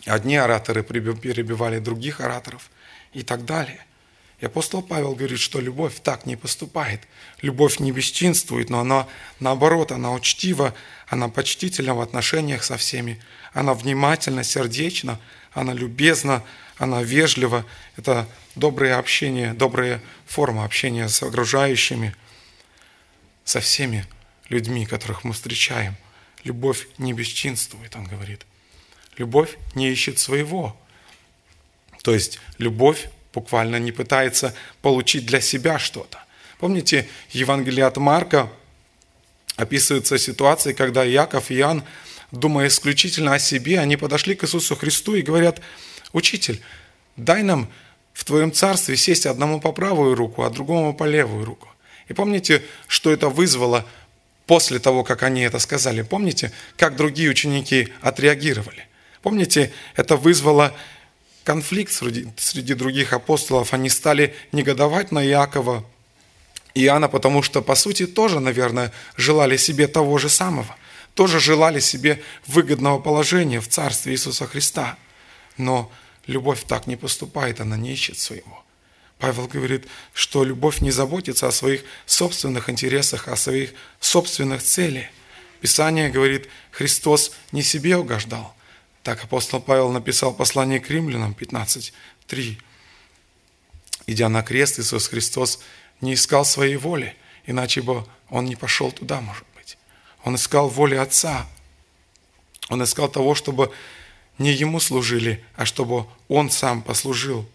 Одни 0.06 0.36
ораторы 0.36 0.84
перебивали 0.84 1.80
других 1.80 2.22
ораторов 2.22 2.70
и 3.14 3.24
так 3.24 3.46
далее. 3.46 3.85
И 4.40 4.46
апостол 4.46 4.82
Павел 4.82 5.16
говорит, 5.16 5.40
что 5.40 5.62
любовь 5.62 6.02
так 6.04 6.26
не 6.26 6.36
поступает. 6.36 7.02
Любовь 7.42 7.80
не 7.80 7.92
бесчинствует, 7.92 8.70
но 8.70 8.80
она, 8.80 9.08
наоборот, 9.40 9.92
она 9.92 10.12
учтива, 10.12 10.74
она 11.08 11.30
почтительна 11.30 11.96
в 11.96 12.02
отношениях 12.02 12.64
со 12.64 12.76
всеми. 12.78 13.22
Она 13.54 13.74
внимательна, 13.74 14.44
сердечна, 14.44 15.20
она 15.54 15.74
любезна, 15.74 16.44
она 16.78 17.02
вежлива. 17.02 17.66
Это 17.96 18.28
доброе 18.56 18.98
общение, 18.98 19.54
добрая 19.54 20.02
форма 20.26 20.66
общения 20.66 21.08
с 21.08 21.24
окружающими, 21.24 22.14
со 23.46 23.62
всеми 23.62 24.06
людьми, 24.50 24.86
которых 24.86 25.24
мы 25.24 25.34
встречаем. 25.34 25.96
Любовь 26.44 26.88
не 26.98 27.14
бесчинствует, 27.14 27.96
он 27.96 28.04
говорит. 28.04 28.46
Любовь 29.18 29.58
не 29.76 29.90
ищет 29.90 30.20
своего. 30.20 30.78
То 32.04 32.14
есть 32.14 32.40
любовь 32.58 33.08
буквально 33.36 33.76
не 33.76 33.92
пытается 33.92 34.56
получить 34.82 35.26
для 35.26 35.42
себя 35.42 35.78
что-то. 35.78 36.20
Помните, 36.58 37.08
Евангелие 37.32 37.86
от 37.86 37.98
Марка 37.98 38.50
описывается 39.58 40.18
ситуация, 40.18 40.74
когда 40.74 41.04
Яков 41.04 41.52
и 41.52 41.58
Иоанн, 41.58 41.84
думая 42.32 42.68
исключительно 42.70 43.34
о 43.34 43.40
себе, 43.40 43.80
они 43.80 43.98
подошли 43.98 44.36
к 44.36 44.46
Иисусу 44.46 44.76
Христу 44.76 45.16
и 45.16 45.22
говорят, 45.22 45.62
«Учитель, 46.14 46.62
дай 47.18 47.44
нам 47.44 47.70
в 48.14 48.24
Твоем 48.24 48.54
царстве 48.54 48.96
сесть 48.96 49.26
одному 49.26 49.60
по 49.60 49.74
правую 49.74 50.16
руку, 50.16 50.44
а 50.44 50.50
другому 50.50 50.94
по 50.94 51.04
левую 51.04 51.46
руку». 51.46 51.68
И 52.08 52.14
помните, 52.14 52.64
что 52.88 53.12
это 53.12 53.28
вызвало 53.30 53.86
после 54.46 54.80
того, 54.80 55.04
как 55.04 55.24
они 55.24 55.42
это 55.42 55.60
сказали? 55.60 56.04
Помните, 56.04 56.52
как 56.78 56.96
другие 56.96 57.30
ученики 57.30 57.90
отреагировали? 58.02 58.88
Помните, 59.22 59.74
это 59.96 60.16
вызвало 60.16 60.74
конфликт 61.46 61.94
среди, 61.94 62.28
среди 62.36 62.74
других 62.74 63.14
апостолов. 63.14 63.74
Они 63.74 63.90
стали 63.90 64.36
негодовать 64.52 65.12
на 65.14 65.26
Иакова 65.26 65.86
и 66.74 66.84
Иоанна, 66.84 67.08
потому 67.08 67.42
что, 67.42 67.62
по 67.62 67.76
сути, 67.76 68.06
тоже, 68.06 68.42
наверное, 68.42 68.92
желали 69.16 69.56
себе 69.56 69.88
того 69.88 70.18
же 70.18 70.28
самого. 70.28 70.76
Тоже 71.14 71.40
желали 71.40 71.80
себе 71.80 72.22
выгодного 72.48 73.00
положения 73.00 73.62
в 73.62 73.70
Царстве 73.70 74.12
Иисуса 74.12 74.48
Христа. 74.48 74.98
Но 75.56 75.90
любовь 76.28 76.64
так 76.68 76.88
не 76.88 76.98
поступает, 76.98 77.62
она 77.62 77.78
не 77.78 77.94
ищет 77.94 78.20
своего. 78.20 78.66
Павел 79.20 79.48
говорит, 79.48 79.86
что 80.14 80.44
любовь 80.44 80.82
не 80.82 80.92
заботится 80.92 81.48
о 81.48 81.52
своих 81.52 81.84
собственных 82.06 82.70
интересах, 82.70 83.30
о 83.30 83.38
своих 83.38 83.72
собственных 84.02 84.62
целях. 84.62 85.06
Писание 85.62 86.10
говорит, 86.10 86.50
Христос 86.72 87.32
не 87.54 87.64
себе 87.64 87.96
угождал, 87.96 88.54
так 89.06 89.24
апостол 89.24 89.62
Павел 89.62 89.92
написал 89.92 90.34
послание 90.34 90.80
к 90.80 90.90
римлянам 90.90 91.38
15.3. 91.40 92.58
Идя 94.08 94.30
на 94.30 94.42
крест, 94.42 94.80
Иисус 94.80 95.08
Христос 95.08 95.60
не 96.02 96.16
искал 96.16 96.44
своей 96.44 96.76
воли, 96.76 97.16
иначе 97.46 97.84
бы 97.84 98.04
он 98.32 98.46
не 98.46 98.56
пошел 98.56 98.92
туда, 98.92 99.22
может 99.22 99.46
быть. 99.56 99.78
Он 100.24 100.36
искал 100.36 100.70
воли 100.70 100.96
Отца. 100.96 101.46
Он 102.70 102.84
искал 102.84 103.08
того, 103.08 103.36
чтобы 103.36 103.72
не 104.40 104.52
ему 104.52 104.80
служили, 104.80 105.46
а 105.56 105.66
чтобы 105.66 106.08
он 106.28 106.50
сам 106.50 106.82
послужил. 106.82 107.48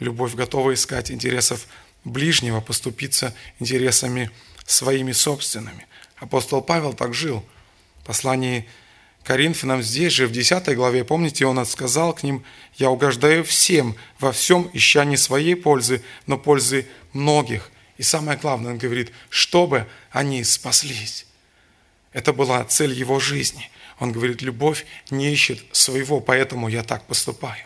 Любовь 0.00 0.34
готова 0.34 0.74
искать 0.74 1.12
интересов 1.12 1.68
ближнего, 2.02 2.60
поступиться 2.60 3.36
интересами 3.60 4.32
своими 4.66 5.12
собственными. 5.12 5.86
Апостол 6.16 6.60
Павел 6.60 6.92
так 6.92 7.14
жил. 7.14 7.46
В 8.02 8.06
послании 8.06 8.68
Коринфянам 9.24 9.82
здесь 9.82 10.12
же, 10.12 10.26
в 10.26 10.32
10 10.32 10.74
главе, 10.74 11.04
помните, 11.04 11.46
он 11.46 11.64
сказал 11.66 12.14
к 12.14 12.22
ним, 12.22 12.42
«Я 12.76 12.90
угождаю 12.90 13.44
всем, 13.44 13.96
во 14.18 14.32
всем, 14.32 14.70
ища 14.72 15.04
не 15.04 15.16
своей 15.16 15.54
пользы, 15.54 16.02
но 16.26 16.38
пользы 16.38 16.86
многих». 17.12 17.70
И 17.98 18.02
самое 18.02 18.38
главное, 18.38 18.72
он 18.72 18.78
говорит, 18.78 19.12
чтобы 19.28 19.86
они 20.10 20.42
спаслись. 20.42 21.26
Это 22.12 22.32
была 22.32 22.64
цель 22.64 22.92
его 22.92 23.20
жизни. 23.20 23.70
Он 23.98 24.10
говорит, 24.10 24.40
любовь 24.40 24.86
не 25.10 25.30
ищет 25.30 25.62
своего, 25.72 26.20
поэтому 26.20 26.68
я 26.68 26.82
так 26.82 27.06
поступаю. 27.06 27.64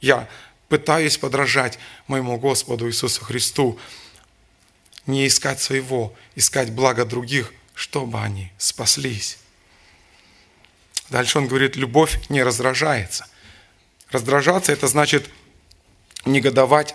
Я 0.00 0.28
пытаюсь 0.68 1.16
подражать 1.16 1.78
моему 2.08 2.36
Господу 2.36 2.88
Иисусу 2.88 3.24
Христу, 3.24 3.78
не 5.06 5.26
искать 5.28 5.60
своего, 5.60 6.12
искать 6.34 6.72
благо 6.72 7.04
других, 7.04 7.52
чтобы 7.74 8.20
они 8.20 8.50
спаслись. 8.58 9.38
Дальше 11.10 11.38
он 11.38 11.48
говорит, 11.48 11.76
любовь 11.76 12.18
не 12.28 12.42
раздражается. 12.42 13.26
Раздражаться– 14.10 14.72
это 14.74 14.86
значит 14.88 15.28
негодовать, 16.24 16.94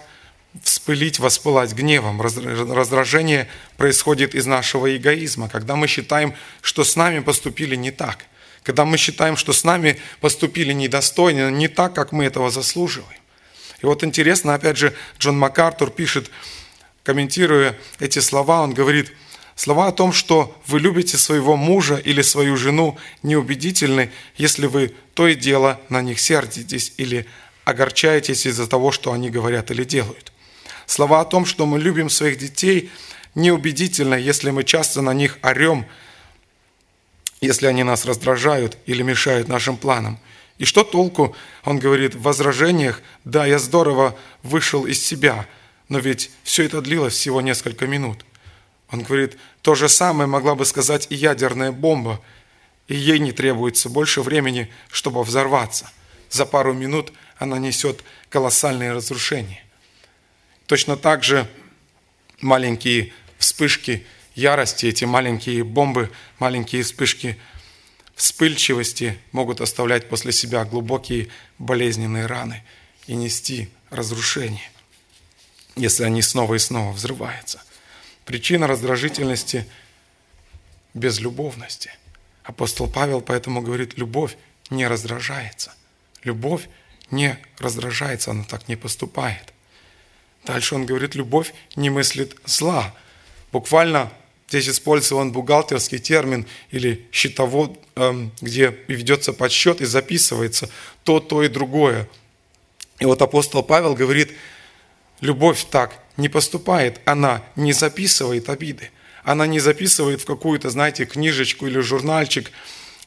вспылить, 0.64 1.20
воспылать 1.20 1.74
гневом. 1.74 2.22
Раздражение 2.22 3.48
происходит 3.78 4.34
из 4.34 4.46
нашего 4.46 4.96
эгоизма, 4.96 5.50
когда 5.50 5.76
мы 5.76 5.88
считаем, 5.88 6.34
что 6.62 6.84
с 6.84 6.96
нами 6.96 7.20
поступили 7.20 7.76
не 7.76 7.92
так, 7.92 8.26
когда 8.64 8.86
мы 8.86 8.98
считаем, 8.98 9.38
что 9.38 9.54
с 9.54 9.64
нами 9.64 10.00
поступили 10.22 10.74
недостойно, 10.74 11.50
не 11.52 11.68
так, 11.68 11.94
как 11.94 12.12
мы 12.12 12.26
этого 12.26 12.50
заслуживаем. 12.50 13.20
И 13.82 13.86
вот 13.86 14.04
интересно, 14.04 14.56
опять 14.56 14.78
же, 14.78 14.94
Джон 15.20 15.38
МакАртур 15.38 15.92
пишет, 15.92 16.30
комментируя 17.04 17.78
эти 18.00 18.20
слова, 18.20 18.62
он 18.62 18.74
говорит– 18.74 19.14
Слова 19.60 19.88
о 19.88 19.92
том, 19.92 20.14
что 20.14 20.56
вы 20.68 20.80
любите 20.80 21.18
своего 21.18 21.58
мужа 21.58 21.98
или 21.98 22.22
свою 22.22 22.56
жену, 22.56 22.98
неубедительны, 23.24 24.10
если 24.38 24.68
вы 24.68 24.94
то 25.14 25.28
и 25.28 25.36
дело 25.36 25.82
на 25.90 26.02
них 26.02 26.22
сердитесь 26.22 26.94
или 26.96 27.26
огорчаетесь 27.66 28.46
из-за 28.46 28.68
того, 28.68 28.94
что 28.94 29.12
они 29.12 29.30
говорят 29.30 29.70
или 29.70 29.84
делают. 29.84 30.32
Слова 30.86 31.20
о 31.20 31.26
том, 31.26 31.46
что 31.46 31.66
мы 31.66 31.78
любим 31.78 32.10
своих 32.10 32.38
детей, 32.38 32.90
неубедительны, 33.36 34.16
если 34.16 34.50
мы 34.50 34.64
часто 34.64 35.02
на 35.02 35.14
них 35.14 35.38
орем, 35.42 35.86
если 37.42 37.68
они 37.68 37.84
нас 37.84 38.06
раздражают 38.06 38.78
или 38.86 39.02
мешают 39.02 39.50
нашим 39.50 39.76
планам. 39.76 40.20
И 40.58 40.64
что 40.64 40.86
толку, 40.86 41.36
он 41.66 41.80
говорит, 41.80 42.16
в 42.16 42.22
возражениях, 42.22 43.02
да, 43.26 43.46
я 43.46 43.60
здорово 43.60 44.18
вышел 44.42 44.86
из 44.86 45.06
себя, 45.06 45.50
но 45.90 46.00
ведь 46.00 46.32
все 46.46 46.64
это 46.64 46.82
длилось 46.82 47.16
всего 47.16 47.42
несколько 47.42 47.88
минут. 47.88 48.24
Он 48.92 49.04
говорит, 49.04 49.38
то 49.62 49.76
же 49.76 49.88
самое 49.88 50.28
могла 50.28 50.56
бы 50.56 50.66
сказать 50.66 51.08
и 51.10 51.16
ядерная 51.16 51.72
бомба, 51.72 52.22
и 52.88 52.96
ей 52.96 53.20
не 53.20 53.32
требуется 53.32 53.90
больше 53.90 54.22
времени, 54.22 54.70
чтобы 54.92 55.24
взорваться. 55.24 55.92
За 56.30 56.46
пару 56.46 56.74
минут 56.74 57.14
она 57.38 57.60
несет 57.60 58.04
колоссальные 58.30 58.94
разрушения. 58.94 59.64
Точно 60.66 60.98
так 60.98 61.24
же 61.24 61.48
маленькие 62.42 63.14
вспышки 63.38 64.06
ярости, 64.36 64.88
эти 64.88 65.06
маленькие 65.06 65.64
бомбы, 65.64 66.12
маленькие 66.40 66.84
вспышки 66.84 67.38
вспыльчивости 68.16 69.18
могут 69.32 69.62
оставлять 69.62 70.10
после 70.10 70.32
себя 70.32 70.66
глубокие 70.66 71.30
болезненные 71.58 72.26
раны 72.26 72.64
и 73.08 73.16
нести 73.16 73.70
разрушение, 73.90 74.70
если 75.76 76.04
они 76.04 76.22
снова 76.22 76.56
и 76.56 76.60
снова 76.60 76.92
взрываются. 76.92 77.62
Причина 78.30 78.68
раздражительности– 78.68 79.66
безлюбовности. 80.94 81.90
Апостол 82.44 82.88
Павел 82.88 83.22
поэтому 83.22 83.64
говорит, 83.64 83.98
любовь 83.98 84.38
не 84.70 84.86
раздражается. 84.88 85.74
Любовь 86.24 86.70
не 87.10 87.40
раздражается, 87.58 88.30
она 88.30 88.44
так 88.44 88.68
не 88.68 88.76
поступает. 88.76 89.52
Дальше 90.46 90.76
он 90.76 90.86
говорит, 90.86 91.16
любовь 91.16 91.56
не 91.76 91.90
мыслит 91.90 92.36
зла. 92.46 92.94
Буквально 93.52 94.12
здесь 94.48 94.70
использован 94.70 95.32
бухгалтерский 95.32 95.98
термин 95.98 96.46
или 96.70 97.08
счетовод, 97.12 97.84
эм, 97.96 98.32
где 98.42 98.78
ведется 98.88 99.34
подсчет 99.34 99.82
и 99.82 99.86
записывается 99.86 100.70
то, 101.04 101.20
то 101.20 101.42
и 101.42 101.48
другое. 101.48 102.08
И 103.00 103.06
вот 103.06 103.24
апостол 103.24 103.64
Павел 103.64 103.96
говорит, 103.96 104.36
любовь 105.22 105.66
так 105.70 106.00
не 106.18 106.30
поступает, 106.30 107.00
она 107.06 107.44
не 107.56 107.74
записывает 107.74 108.50
обиды. 108.50 108.92
Она 109.24 109.48
не 109.48 109.60
записывает 109.60 110.22
в 110.22 110.26
какую-то, 110.26 110.70
знаете, 110.70 111.06
книжечку 111.06 111.68
или 111.68 111.80
журнальчик 111.80 112.52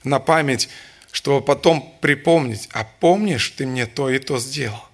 на 0.04 0.18
память, 0.18 0.68
чтобы 1.10 1.44
потом 1.44 1.96
припомнить, 2.00 2.68
а 2.72 2.84
помнишь, 2.84 3.50
ты 3.50 3.66
мне 3.66 3.86
то 3.86 4.08
и 4.08 4.18
то 4.18 4.38
сделал. 4.38 4.84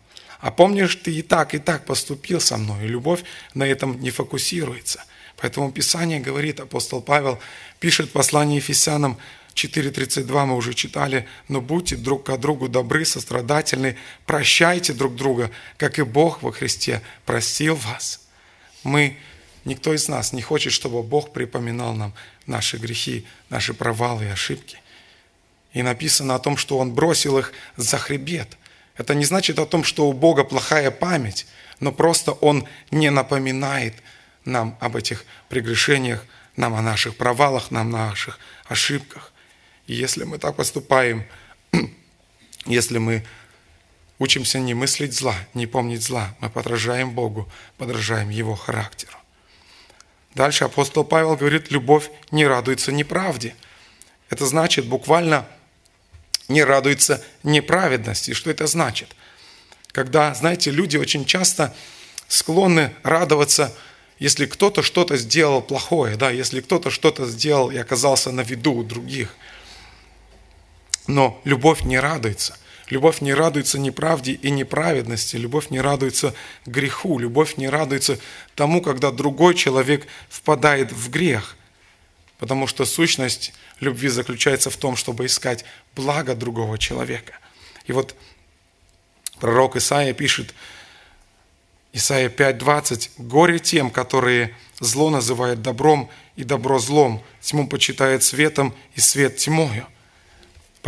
А 0.40 0.50
помнишь, 0.50 0.94
ты 0.96 1.12
и 1.12 1.22
так, 1.22 1.54
и 1.54 1.58
так 1.58 1.84
поступил 1.84 2.40
со 2.40 2.56
мной. 2.56 2.84
И 2.84 2.88
любовь 2.88 3.24
на 3.54 3.64
этом 3.64 4.00
не 4.00 4.10
фокусируется. 4.10 5.04
Поэтому 5.36 5.70
Писание 5.72 6.20
говорит, 6.20 6.60
апостол 6.60 7.00
Павел 7.00 7.38
пишет 7.80 8.12
послание 8.12 8.56
Ефесянам 8.56 9.18
4.32 9.58 10.46
мы 10.46 10.54
уже 10.54 10.72
читали, 10.72 11.26
но 11.48 11.60
будьте 11.60 11.96
друг 11.96 12.26
к 12.26 12.36
другу 12.36 12.68
добры, 12.68 13.04
сострадательны, 13.04 13.96
прощайте 14.24 14.92
друг 14.92 15.16
друга, 15.16 15.50
как 15.76 15.98
и 15.98 16.02
Бог 16.02 16.42
во 16.42 16.52
Христе 16.52 17.02
простил 17.26 17.74
вас. 17.74 18.20
Мы, 18.84 19.16
никто 19.64 19.92
из 19.92 20.06
нас 20.06 20.32
не 20.32 20.42
хочет, 20.42 20.72
чтобы 20.72 21.02
Бог 21.02 21.32
припоминал 21.32 21.92
нам 21.94 22.14
наши 22.46 22.76
грехи, 22.76 23.26
наши 23.50 23.74
провалы 23.74 24.26
и 24.26 24.28
ошибки. 24.28 24.78
И 25.72 25.82
написано 25.82 26.36
о 26.36 26.38
том, 26.38 26.56
что 26.56 26.78
Он 26.78 26.92
бросил 26.92 27.36
их 27.38 27.52
за 27.76 27.98
хребет. 27.98 28.56
Это 28.96 29.14
не 29.16 29.24
значит 29.24 29.58
о 29.58 29.66
том, 29.66 29.82
что 29.82 30.08
у 30.08 30.12
Бога 30.12 30.44
плохая 30.44 30.92
память, 30.92 31.46
но 31.80 31.90
просто 31.90 32.30
Он 32.30 32.64
не 32.92 33.10
напоминает 33.10 33.94
нам 34.44 34.78
об 34.80 34.94
этих 34.94 35.24
прегрешениях, 35.48 36.24
нам 36.54 36.74
о 36.74 36.82
наших 36.82 37.16
провалах, 37.16 37.72
нам 37.72 37.94
о 37.94 38.06
наших 38.10 38.38
ошибках. 38.66 39.32
И 39.88 39.94
если 39.94 40.22
мы 40.22 40.38
так 40.38 40.54
поступаем, 40.54 41.24
если 42.66 42.98
мы 42.98 43.24
учимся 44.18 44.60
не 44.60 44.74
мыслить 44.74 45.14
зла, 45.14 45.34
не 45.54 45.66
помнить 45.66 46.02
зла, 46.02 46.36
мы 46.40 46.50
подражаем 46.50 47.10
Богу, 47.10 47.50
подражаем 47.78 48.28
Его 48.28 48.54
характеру. 48.54 49.16
Дальше 50.34 50.64
апостол 50.64 51.04
Павел 51.04 51.36
говорит, 51.36 51.70
любовь 51.72 52.10
не 52.30 52.46
радуется 52.46 52.92
неправде. 52.92 53.56
Это 54.28 54.44
значит 54.46 54.86
буквально 54.86 55.48
не 56.48 56.62
радуется 56.62 57.24
неправедности. 57.42 58.34
Что 58.34 58.50
это 58.50 58.66
значит? 58.66 59.08
Когда, 59.92 60.34
знаете, 60.34 60.70
люди 60.70 60.98
очень 60.98 61.24
часто 61.24 61.74
склонны 62.28 62.92
радоваться, 63.02 63.74
если 64.18 64.44
кто-то 64.44 64.82
что-то 64.82 65.16
сделал 65.16 65.62
плохое, 65.62 66.16
да, 66.16 66.30
если 66.30 66.60
кто-то 66.60 66.90
что-то 66.90 67.24
сделал 67.26 67.70
и 67.70 67.78
оказался 67.78 68.32
на 68.32 68.42
виду 68.42 68.74
у 68.74 68.84
других. 68.84 69.34
Но 71.08 71.40
любовь 71.44 71.82
не 71.82 71.98
радуется– 71.98 72.56
Любовь 72.90 73.20
не 73.20 73.34
радуется 73.34 73.78
неправде 73.78 74.32
и 74.32 74.50
неправедности, 74.50 75.36
любовь 75.36 75.68
не 75.70 75.80
радуется 75.80 76.34
греху, 76.64 77.18
любовь 77.18 77.56
не 77.56 77.68
радуется 77.68 78.18
тому, 78.54 78.80
когда 78.80 79.10
другой 79.10 79.54
человек 79.54 80.06
впадает 80.30 80.90
в 80.92 81.10
грех. 81.10 81.56
Потому 82.38 82.66
что 82.66 82.86
сущность 82.86 83.52
любви 83.80 84.08
заключается 84.08 84.70
в 84.70 84.76
том, 84.76 84.96
чтобы 84.96 85.26
искать 85.26 85.64
благо 85.94 86.34
другого 86.34 86.78
человека. 86.78 87.34
И 87.86 87.92
вот 87.92 88.14
пророк 89.38 89.76
Исаия 89.76 90.14
пишет, 90.14 90.54
Исаия 91.92 92.30
5.20, 92.30 93.10
«Горе 93.18 93.58
тем, 93.58 93.90
которые 93.90 94.54
зло 94.80 95.10
называют 95.10 95.60
добром 95.60 96.08
и 96.36 96.44
добро 96.44 96.78
злом, 96.78 97.22
тьму 97.40 97.66
почитает 97.66 98.22
светом 98.22 98.74
и 98.94 99.00
свет 99.00 99.36
тьмою». 99.36 99.86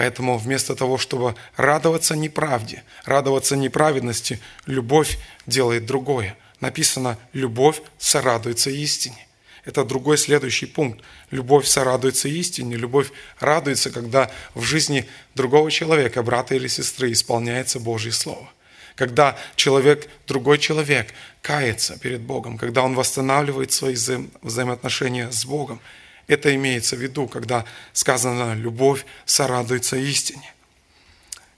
Поэтому 0.00 0.38
вместо 0.38 0.74
того, 0.74 0.96
чтобы 0.96 1.34
радоваться 1.56 2.16
неправде, 2.16 2.84
радоваться 3.04 3.54
неправедности, 3.54 4.40
любовь 4.64 5.18
делает 5.46 5.84
другое. 5.84 6.38
Написано 6.58 7.18
«любовь 7.34 7.82
сорадуется 7.98 8.70
истине». 8.70 9.26
Это 9.66 9.84
другой 9.84 10.16
следующий 10.16 10.64
пункт. 10.64 11.04
Любовь 11.30 11.66
сорадуется 11.66 12.28
истине, 12.28 12.76
любовь 12.76 13.12
радуется, 13.40 13.90
когда 13.90 14.30
в 14.54 14.62
жизни 14.62 15.06
другого 15.34 15.70
человека, 15.70 16.22
брата 16.22 16.54
или 16.54 16.66
сестры, 16.66 17.12
исполняется 17.12 17.78
Божье 17.78 18.12
Слово. 18.12 18.48
Когда 18.94 19.36
человек, 19.54 20.08
другой 20.26 20.56
человек 20.56 21.08
кается 21.42 21.98
перед 21.98 22.22
Богом, 22.22 22.56
когда 22.56 22.84
он 22.84 22.94
восстанавливает 22.94 23.70
свои 23.70 23.92
взаим, 23.92 24.30
взаимоотношения 24.40 25.30
с 25.30 25.44
Богом– 25.44 25.78
это 26.30 26.54
имеется 26.54 26.94
в 26.94 27.00
виду, 27.00 27.26
когда 27.26 27.64
сказано 27.92 28.54
«любовь 28.54 29.04
сорадуется 29.26 29.96
истине». 29.96 30.54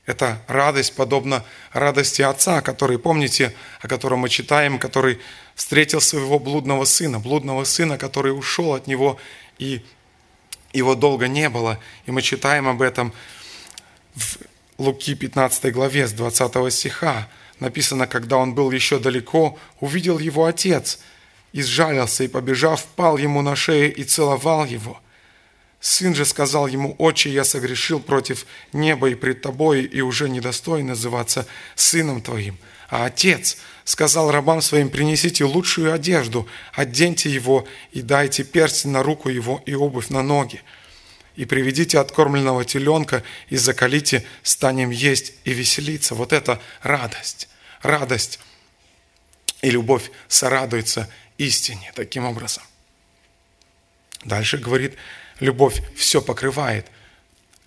Это 0.06 0.42
радость, 0.48 0.96
подобно 0.96 1.44
радости 1.72 2.22
отца, 2.22 2.62
который, 2.62 2.98
помните, 2.98 3.54
о 3.80 3.86
котором 3.86 4.20
мы 4.20 4.30
читаем, 4.30 4.78
который 4.78 5.20
встретил 5.54 6.00
своего 6.00 6.38
блудного 6.38 6.86
сына, 6.86 7.20
блудного 7.20 7.64
сына, 7.64 7.98
который 7.98 8.36
ушел 8.36 8.72
от 8.72 8.86
него, 8.86 9.18
и 9.58 9.84
его 10.72 10.94
долго 10.94 11.28
не 11.28 11.50
было. 11.50 11.78
И 12.06 12.10
мы 12.10 12.22
читаем 12.22 12.66
об 12.66 12.80
этом 12.80 13.12
в 14.14 14.38
Луки 14.78 15.14
15 15.14 15.70
главе 15.72 16.08
с 16.08 16.12
20 16.12 16.72
стиха. 16.72 17.28
Написано, 17.60 18.06
когда 18.06 18.38
он 18.38 18.54
был 18.54 18.70
еще 18.70 18.98
далеко, 18.98 19.58
увидел 19.80 20.18
его 20.18 20.46
отец– 20.46 20.98
и 21.52 21.62
сжалился, 21.62 22.24
и, 22.24 22.28
побежав, 22.28 22.84
пал 22.96 23.18
ему 23.18 23.42
на 23.42 23.56
шею 23.56 23.94
и 23.94 24.04
целовал 24.04 24.64
его. 24.64 25.00
Сын 25.80 26.14
же 26.14 26.24
сказал 26.24 26.68
ему, 26.68 26.94
«Отче, 26.98 27.30
я 27.30 27.44
согрешил 27.44 27.98
против 27.98 28.46
неба 28.72 29.10
и 29.10 29.14
пред 29.14 29.42
тобой, 29.42 29.82
и 29.82 30.00
уже 30.00 30.28
недостоин 30.28 30.86
называться 30.86 31.46
сыном 31.74 32.22
твоим». 32.22 32.56
А 32.88 33.06
отец 33.06 33.56
сказал 33.84 34.30
рабам 34.30 34.62
своим, 34.62 34.90
«Принесите 34.90 35.44
лучшую 35.44 35.92
одежду, 35.92 36.46
оденьте 36.72 37.30
его 37.30 37.66
и 37.90 38.00
дайте 38.00 38.44
перстень 38.44 38.90
на 38.90 39.02
руку 39.02 39.28
его 39.28 39.60
и 39.66 39.74
обувь 39.74 40.08
на 40.08 40.22
ноги. 40.22 40.62
И 41.34 41.46
приведите 41.46 41.98
откормленного 41.98 42.64
теленка 42.64 43.24
и 43.48 43.56
закалите, 43.56 44.24
станем 44.42 44.90
есть 44.90 45.34
и 45.44 45.52
веселиться». 45.52 46.14
Вот 46.14 46.32
это 46.32 46.60
радость, 46.82 47.48
радость 47.82 48.38
и 49.62 49.70
любовь 49.70 50.10
сорадуется 50.28 51.08
истине 51.46 51.92
таким 51.94 52.24
образом. 52.24 52.62
Дальше 54.24 54.58
говорит, 54.58 54.94
любовь 55.40 55.82
все 55.96 56.22
покрывает, 56.22 56.86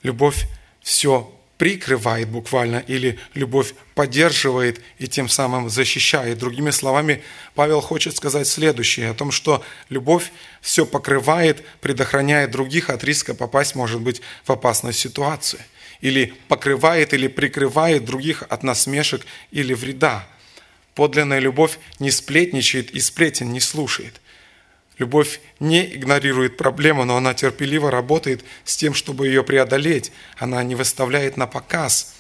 любовь 0.04 0.46
все 0.82 1.32
прикрывает 1.58 2.30
буквально, 2.30 2.78
или 2.78 3.18
любовь 3.34 3.74
поддерживает 3.94 4.82
и 4.98 5.08
тем 5.08 5.30
самым 5.30 5.70
защищает. 5.70 6.38
Другими 6.38 6.70
словами, 6.70 7.24
Павел 7.54 7.82
хочет 7.82 8.16
сказать 8.16 8.48
следующее, 8.48 9.10
о 9.10 9.14
том, 9.14 9.32
что 9.32 9.64
любовь 9.90 10.32
все 10.62 10.86
покрывает, 10.86 11.66
предохраняет 11.80 12.52
других 12.52 12.90
от 12.90 13.04
риска 13.04 13.34
попасть, 13.34 13.76
может 13.76 14.02
быть, 14.02 14.22
в 14.44 14.52
опасную 14.52 14.94
ситуацию. 14.94 15.62
Или 16.02 16.34
покрывает 16.50 17.14
или 17.14 17.28
прикрывает 17.28 18.04
других 18.04 18.44
от 18.50 18.64
насмешек 18.64 19.26
или 19.52 19.74
вреда. 19.74 20.28
Подлинная 20.96 21.40
любовь 21.40 21.78
не 22.00 22.10
сплетничает 22.10 22.92
и 22.92 23.00
сплетен 23.00 23.52
не 23.52 23.60
слушает. 23.60 24.22
Любовь 24.98 25.42
не 25.60 25.94
игнорирует 25.94 26.56
проблему, 26.56 27.04
но 27.04 27.18
она 27.18 27.34
терпеливо 27.34 27.92
работает 27.92 28.46
с 28.64 28.78
тем, 28.78 28.94
чтобы 28.94 29.28
ее 29.28 29.44
преодолеть. 29.44 30.14
Она 30.38 30.64
не 30.64 30.74
выставляет 30.74 31.36
на 31.36 31.48
показ 31.48 32.16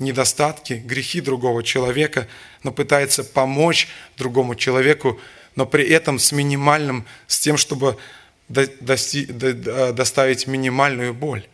недостатки, 0.00 0.72
грехи 0.72 1.20
другого 1.20 1.62
человека, 1.62 2.26
но 2.64 2.72
пытается 2.72 3.22
помочь 3.22 3.86
другому 4.18 4.56
человеку, 4.56 5.20
но 5.54 5.66
при 5.66 5.88
этом 5.88 6.18
с 6.18 6.32
минимальным, 6.32 7.06
с 7.28 7.38
тем, 7.38 7.56
чтобы 7.56 7.96
дости, 8.48 9.24
доставить 9.26 10.48
минимальную 10.48 11.14
боль. 11.14 11.46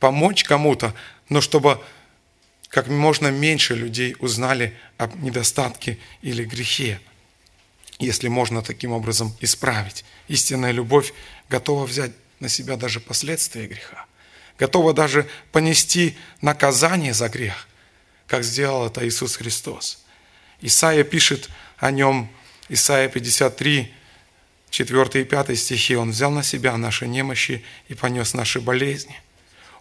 Помочь 0.00 0.42
кому-то, 0.44 0.94
но 1.28 1.42
чтобы 1.42 1.78
как 2.72 2.88
можно 2.88 3.30
меньше 3.30 3.74
людей 3.74 4.16
узнали 4.18 4.74
об 4.96 5.22
недостатке 5.22 5.98
или 6.22 6.42
грехе, 6.42 7.00
если 7.98 8.28
можно 8.28 8.62
таким 8.62 8.92
образом 8.92 9.36
исправить. 9.40 10.06
Истинная 10.26 10.70
любовь 10.70 11.12
готова 11.50 11.84
взять 11.84 12.12
на 12.40 12.48
себя 12.48 12.76
даже 12.76 12.98
последствия 12.98 13.66
греха, 13.66 14.06
готова 14.58 14.94
даже 14.94 15.28
понести 15.52 16.16
наказание 16.40 17.12
за 17.12 17.28
грех, 17.28 17.68
как 18.26 18.42
сделал 18.42 18.86
это 18.86 19.06
Иисус 19.06 19.36
Христос. 19.36 20.02
Исаия 20.62 21.04
пишет 21.04 21.50
о 21.76 21.90
нем, 21.90 22.30
Исаия 22.70 23.10
53, 23.10 23.92
4 24.70 25.20
и 25.20 25.24
5 25.24 25.58
стихи, 25.58 25.94
«Он 25.94 26.12
взял 26.12 26.30
на 26.30 26.42
себя 26.42 26.74
наши 26.78 27.06
немощи 27.06 27.62
и 27.88 27.94
понес 27.94 28.32
наши 28.32 28.62
болезни». 28.62 29.20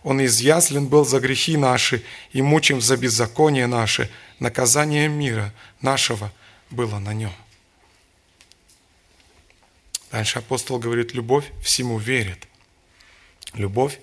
Он 0.04 0.24
изъяслен 0.26 0.88
был 0.88 1.06
за 1.06 1.20
грехи 1.20 1.58
наши 1.58 2.04
и 2.32 2.42
мучим 2.42 2.82
за 2.82 2.98
беззаконие 2.98 3.68
наше. 3.68 4.10
Наказание 4.40 5.08
мира 5.08 5.54
нашего 5.82 6.32
было 6.72 6.98
на 6.98 7.14
нем. 7.14 7.34
Дальше 10.12 10.40
апостол 10.40 10.80
говорит, 10.80 11.14
любовь 11.14 11.52
всему 11.64 12.00
верит. 12.00 12.48
Любовь, 13.54 14.00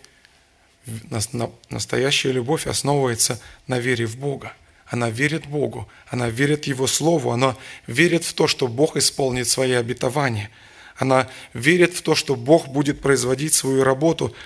настоящая 1.69 2.33
любовь 2.33 2.67
основывается 2.67 3.41
на 3.67 3.79
вере 3.79 4.07
в 4.07 4.17
Бога. 4.17 4.53
Она 4.87 5.11
верит 5.11 5.47
Богу, 5.47 5.87
она 6.07 6.31
верит 6.31 6.67
Его 6.67 6.87
Слову, 6.87 7.33
она 7.33 7.57
верит 7.87 8.25
в 8.25 8.33
то, 8.33 8.47
что 8.47 8.69
Бог 8.69 8.97
исполнит 8.97 9.47
свои 9.47 9.73
обетования. 9.73 10.51
Она 10.97 11.29
верит 11.53 11.95
в 11.95 12.03
то, 12.03 12.15
что 12.15 12.37
Бог 12.37 12.69
будет 12.69 13.01
производить 13.01 13.53
свою 13.53 13.83
работу– 13.83 14.33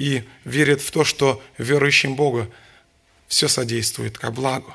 и 0.00 0.24
верит 0.46 0.80
в 0.80 0.90
то, 0.90 1.04
что 1.04 1.42
верующим 1.58 2.16
Бога 2.16 2.50
все 3.28 3.48
содействует 3.48 4.16
ко 4.16 4.30
благу. 4.30 4.74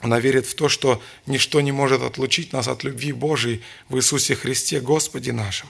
Она 0.00 0.20
верит 0.20 0.44
в 0.44 0.54
то, 0.54 0.68
что 0.68 1.02
ничто 1.24 1.62
не 1.62 1.72
может 1.72 2.02
отлучить 2.02 2.52
нас 2.52 2.68
от 2.68 2.84
любви 2.84 3.12
Божией 3.12 3.62
в 3.88 3.96
Иисусе 3.96 4.34
Христе, 4.34 4.80
Господе 4.80 5.32
нашим. 5.32 5.68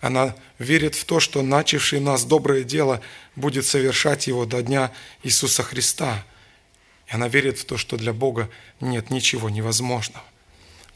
Она 0.00 0.36
верит 0.60 0.94
в 0.94 1.04
то, 1.04 1.18
что 1.18 1.42
начавший 1.42 1.98
нас 1.98 2.24
доброе 2.24 2.62
дело 2.62 3.00
будет 3.34 3.66
совершать 3.66 4.28
его 4.28 4.46
до 4.46 4.62
дня 4.62 4.92
Иисуса 5.24 5.64
Христа. 5.64 6.24
И 7.08 7.14
она 7.14 7.26
верит 7.26 7.58
в 7.58 7.64
то, 7.64 7.78
что 7.78 7.96
для 7.96 8.12
Бога 8.12 8.48
нет 8.80 9.10
ничего 9.10 9.50
невозможного. 9.50 10.24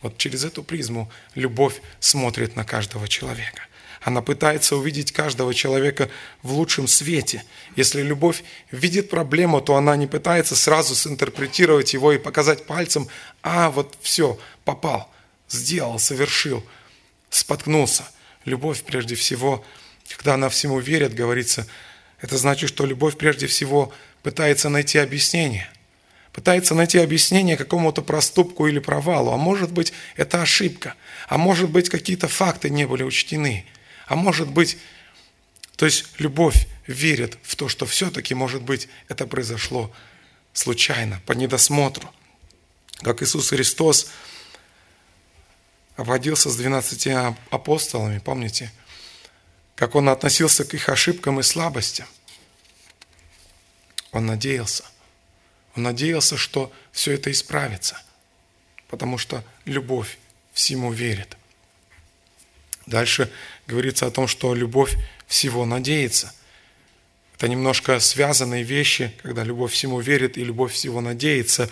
Вот 0.03 0.19
через 0.19 0.45
эту 0.45 0.63
призму 0.63 1.11
любовь 1.35 1.81
смотрит 1.99 2.55
на 2.55 2.65
каждого 2.65 3.09
человека. 3.09 3.63
Она 4.07 4.23
пытается 4.23 4.77
увидеть 4.77 5.11
каждого 5.11 5.53
человека 5.53 6.09
в 6.45 6.53
лучшем 6.53 6.87
свете. 6.87 7.43
Если 7.75 8.03
любовь 8.03 8.45
видит 8.71 9.11
проблему, 9.11 9.61
то 9.61 9.75
она 9.75 9.97
не 9.97 10.07
пытается 10.07 10.55
сразу 10.55 10.95
синтерпретировать 10.95 11.93
его 11.93 12.13
и 12.13 12.19
показать 12.19 12.67
пальцем, 12.67 13.09
а 13.43 13.69
вот 13.69 13.99
все, 14.01 14.39
попал, 14.65 15.13
сделал, 15.49 15.99
совершил, 15.99 16.65
споткнулся. 17.31 18.05
Любовь 18.45 18.85
прежде 18.85 19.17
всего, 19.17 19.65
когда 20.17 20.35
она 20.35 20.51
всему 20.51 20.79
верит, 20.79 21.13
говорится, 21.13 21.67
это 22.21 22.39
значит, 22.39 22.69
что 22.69 22.87
любовь 22.87 23.17
прежде 23.17 23.49
всего 23.49 23.93
пытается 24.23 24.69
найти 24.69 24.99
объяснение. 24.99 25.69
Пытается 26.33 26.77
найти 26.77 26.99
объяснение 26.99 27.57
какому-то 27.57 28.03
проступку 28.03 28.69
или 28.69 28.79
провалу. 28.79 29.33
А 29.33 29.37
может 29.37 29.73
быть, 29.73 29.93
это 30.15 30.43
ошибка. 30.43 30.95
А 31.27 31.39
может 31.39 31.71
быть, 31.71 31.89
какие-то 31.89 32.29
факты 32.29 32.71
не 32.71 32.87
были 32.87 33.03
учтены. 33.03 33.67
А 34.07 34.15
может 34.17 34.49
быть, 34.49 34.79
то 35.77 35.85
есть 35.85 36.07
любовь 36.19 36.69
верит 36.87 37.39
в 37.43 37.57
то, 37.57 37.69
что 37.69 37.87
все-таки, 37.87 38.35
может 38.35 38.63
быть, 38.63 38.89
это 39.09 39.27
произошло 39.27 39.93
случайно, 40.53 41.21
по 41.27 41.33
недосмотру. 41.33 42.11
Как 43.03 43.23
Иисус 43.23 43.51
Христос 43.51 44.09
обходился 45.97 46.51
с 46.51 46.57
12 46.57 47.35
апостолами, 47.51 48.19
помните, 48.19 48.73
как 49.75 49.95
Он 49.95 50.09
относился 50.09 50.65
к 50.65 50.73
их 50.73 50.89
ошибкам 50.89 51.41
и 51.41 51.43
слабостям. 51.43 52.07
Он 54.13 54.25
надеялся. 54.25 54.85
Он 55.75 55.83
надеялся, 55.83 56.39
что 56.39 56.73
все 56.93 57.13
это 57.13 57.31
исправится, 57.31 58.01
потому 58.89 59.19
что 59.19 59.45
любовь 59.67 60.17
всему 60.55 60.91
верит. 60.93 61.37
Дальше 62.87 63.31
говорится 63.67 64.07
о 64.07 64.11
том, 64.11 64.29
что 64.29 64.55
любовь 64.55 64.97
всего 65.27 65.67
надеется. 65.67 66.33
Это 67.37 67.49
немножко 67.49 67.99
связанные 67.99 68.63
вещи, 68.63 69.13
когда 69.23 69.43
любовь 69.43 69.73
всему 69.73 70.01
верит 70.01 70.39
и 70.39 70.45
любовь 70.45 70.73
всего 70.73 71.01
надеется, 71.01 71.69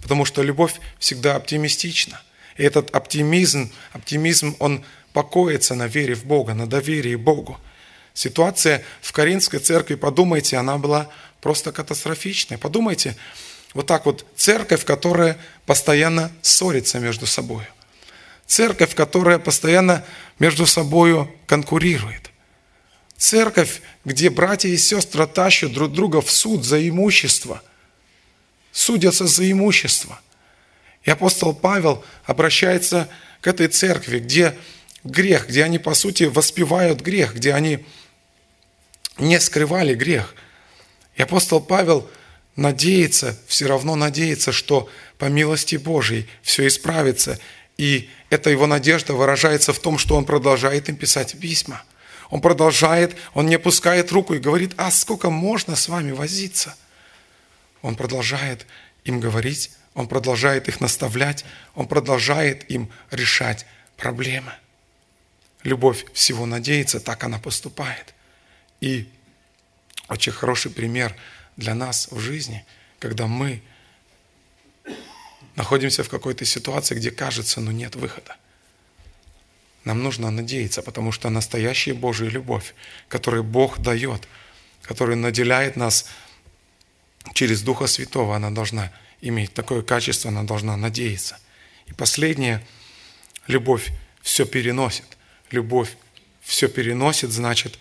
потому 0.00 0.24
что 0.24 0.42
любовь 0.42 0.74
всегда 0.98 1.36
оптимистична. 1.36 2.22
И 2.56 2.62
этот 2.62 2.94
оптимизм, 2.94 3.72
оптимизм, 3.92 4.56
он 4.58 4.84
покоится 5.12 5.74
на 5.74 5.86
вере 5.86 6.14
в 6.14 6.24
Бога, 6.24 6.54
на 6.54 6.66
доверии 6.66 7.16
Богу. 7.16 7.58
Ситуация 8.14 8.84
в 9.00 9.12
Каринской 9.12 9.58
церкви, 9.58 9.96
подумайте, 9.96 10.56
она 10.56 10.78
была 10.78 11.10
просто 11.40 11.72
катастрофичной. 11.72 12.56
Подумайте, 12.56 13.16
вот 13.74 13.86
так 13.86 14.06
вот, 14.06 14.24
церковь, 14.36 14.84
которая 14.84 15.38
постоянно 15.66 16.30
ссорится 16.40 17.00
между 17.00 17.26
собой– 17.26 17.64
Церковь, 18.52 18.94
которая 18.94 19.38
постоянно 19.38 20.04
между 20.38 20.66
собой 20.66 21.26
конкурирует. 21.46 22.30
Церковь, 23.16 23.80
где 24.04 24.28
братья 24.28 24.68
и 24.68 24.76
сестры 24.76 25.26
тащат 25.26 25.72
друг 25.72 25.90
друга 25.94 26.20
в 26.20 26.30
суд 26.30 26.62
за 26.62 26.86
имущество. 26.86 27.62
Судятся 28.70 29.26
за 29.26 29.50
имущество. 29.50 30.20
И 31.04 31.10
апостол 31.10 31.54
Павел 31.54 32.04
обращается 32.26 33.08
к 33.40 33.46
этой 33.46 33.68
церкви, 33.68 34.18
где 34.18 34.54
грех, 35.02 35.48
где 35.48 35.64
они, 35.64 35.78
по 35.78 35.94
сути, 35.94 36.24
воспевают 36.24 37.00
грех, 37.00 37.34
где 37.36 37.54
они 37.54 37.86
не 39.16 39.40
скрывали 39.40 39.94
грех. 39.94 40.34
И 41.16 41.22
апостол 41.22 41.58
Павел 41.62 42.06
надеется, 42.56 43.34
все 43.46 43.64
равно 43.64 43.96
надеется, 43.96 44.52
что 44.52 44.90
по 45.16 45.24
милости 45.24 45.76
Божией 45.76 46.28
все 46.42 46.66
исправится, 46.66 47.38
и 47.78 48.10
эта 48.32 48.50
его 48.50 48.66
надежда 48.66 49.14
выражается 49.14 49.72
в 49.72 49.78
том, 49.78 49.98
что 49.98 50.16
он 50.16 50.24
продолжает 50.24 50.88
им 50.88 50.96
писать 50.96 51.38
письма. 51.38 51.82
Он 52.30 52.40
продолжает, 52.40 53.14
он 53.34 53.46
не 53.46 53.56
опускает 53.56 54.10
руку 54.10 54.34
и 54.34 54.38
говорит, 54.38 54.72
а 54.78 54.90
сколько 54.90 55.28
можно 55.28 55.76
с 55.76 55.88
вами 55.88 56.12
возиться? 56.12 56.74
Он 57.82 57.94
продолжает 57.94 58.66
им 59.04 59.20
говорить, 59.20 59.72
он 59.94 60.08
продолжает 60.08 60.68
их 60.68 60.80
наставлять, 60.80 61.44
он 61.74 61.86
продолжает 61.86 62.70
им 62.70 62.90
решать 63.10 63.66
проблемы. 63.96 64.52
Любовь 65.62 66.06
всего 66.14 66.46
надеется, 66.46 67.00
так 67.00 67.24
она 67.24 67.38
поступает. 67.38 68.14
И 68.80 69.08
очень 70.08 70.32
хороший 70.32 70.70
пример 70.70 71.14
для 71.56 71.74
нас 71.74 72.08
в 72.10 72.18
жизни, 72.18 72.64
когда 72.98 73.26
мы 73.26 73.62
находимся 75.56 76.04
в 76.04 76.08
какой-то 76.08 76.44
ситуации, 76.44 76.94
где 76.94 77.10
кажется, 77.10 77.60
ну 77.60 77.70
нет 77.70 77.96
выхода. 77.96 78.36
Нам 79.84 80.02
нужно 80.02 80.30
надеяться, 80.30 80.82
потому 80.82 81.12
что 81.12 81.28
настоящая 81.28 81.94
Божья 81.94 82.28
любовь, 82.28 82.74
которую 83.08 83.42
Бог 83.42 83.80
дает, 83.80 84.28
которая 84.82 85.16
наделяет 85.16 85.76
нас 85.76 86.06
через 87.34 87.62
Духа 87.62 87.86
Святого, 87.86 88.36
она 88.36 88.50
должна 88.50 88.92
иметь 89.20 89.54
такое 89.54 89.82
качество, 89.82 90.30
она 90.30 90.44
должна 90.44 90.76
надеяться. 90.76 91.38
И 91.86 91.92
последнее, 91.92 92.64
любовь 93.46 93.90
все 94.22 94.46
переносит. 94.46 95.16
Любовь 95.50 95.96
все 96.40 96.68
переносит, 96.68 97.30
значит, 97.30 97.78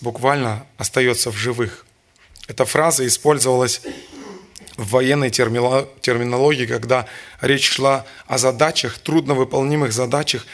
буквально 0.00 0.66
остается 0.76 1.30
в 1.30 1.36
живых. 1.36 1.86
Эта 2.48 2.64
фраза 2.64 3.06
использовалась 3.06 3.82
в 4.76 4.90
военной 4.90 5.30
терминологии, 5.30 6.66
когда 6.66 7.06
речь 7.40 7.68
шла 7.68 8.06
о 8.26 8.38
задачах, 8.38 8.98
трудновыполнимых 8.98 9.92
задачах, 9.92 10.46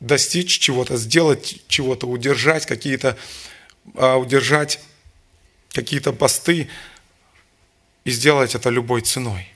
достичь 0.00 0.58
чего-то, 0.58 0.96
сделать 0.96 1.62
чего-то, 1.68 2.06
удержать 2.06 2.66
какие-то, 2.66 3.16
а, 3.94 4.16
удержать 4.16 4.80
какие-то 5.72 6.12
посты 6.12 6.68
и 8.04 8.10
сделать 8.10 8.54
это 8.54 8.70
любой 8.70 9.02
ценой. 9.02 9.52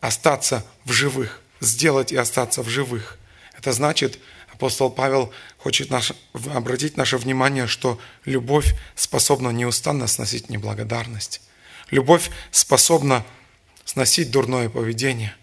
Остаться 0.00 0.66
в 0.84 0.92
живых, 0.92 1.40
сделать 1.60 2.12
и 2.12 2.16
остаться 2.16 2.62
в 2.62 2.68
живых. 2.68 3.18
Это 3.56 3.72
значит, 3.72 4.18
апостол 4.52 4.90
Павел 4.90 5.32
хочет 5.58 5.90
наш, 5.90 6.12
обратить 6.32 6.96
наше 6.96 7.18
внимание, 7.18 7.66
что 7.66 8.00
любовь 8.24 8.74
способна 8.94 9.50
неустанно 9.50 10.06
сносить 10.06 10.48
неблагодарность. 10.48 11.42
Любовь 11.90 12.30
способна 12.52 13.24
сносить 13.84 14.30
дурное 14.30 14.68
поведение. 14.68 15.34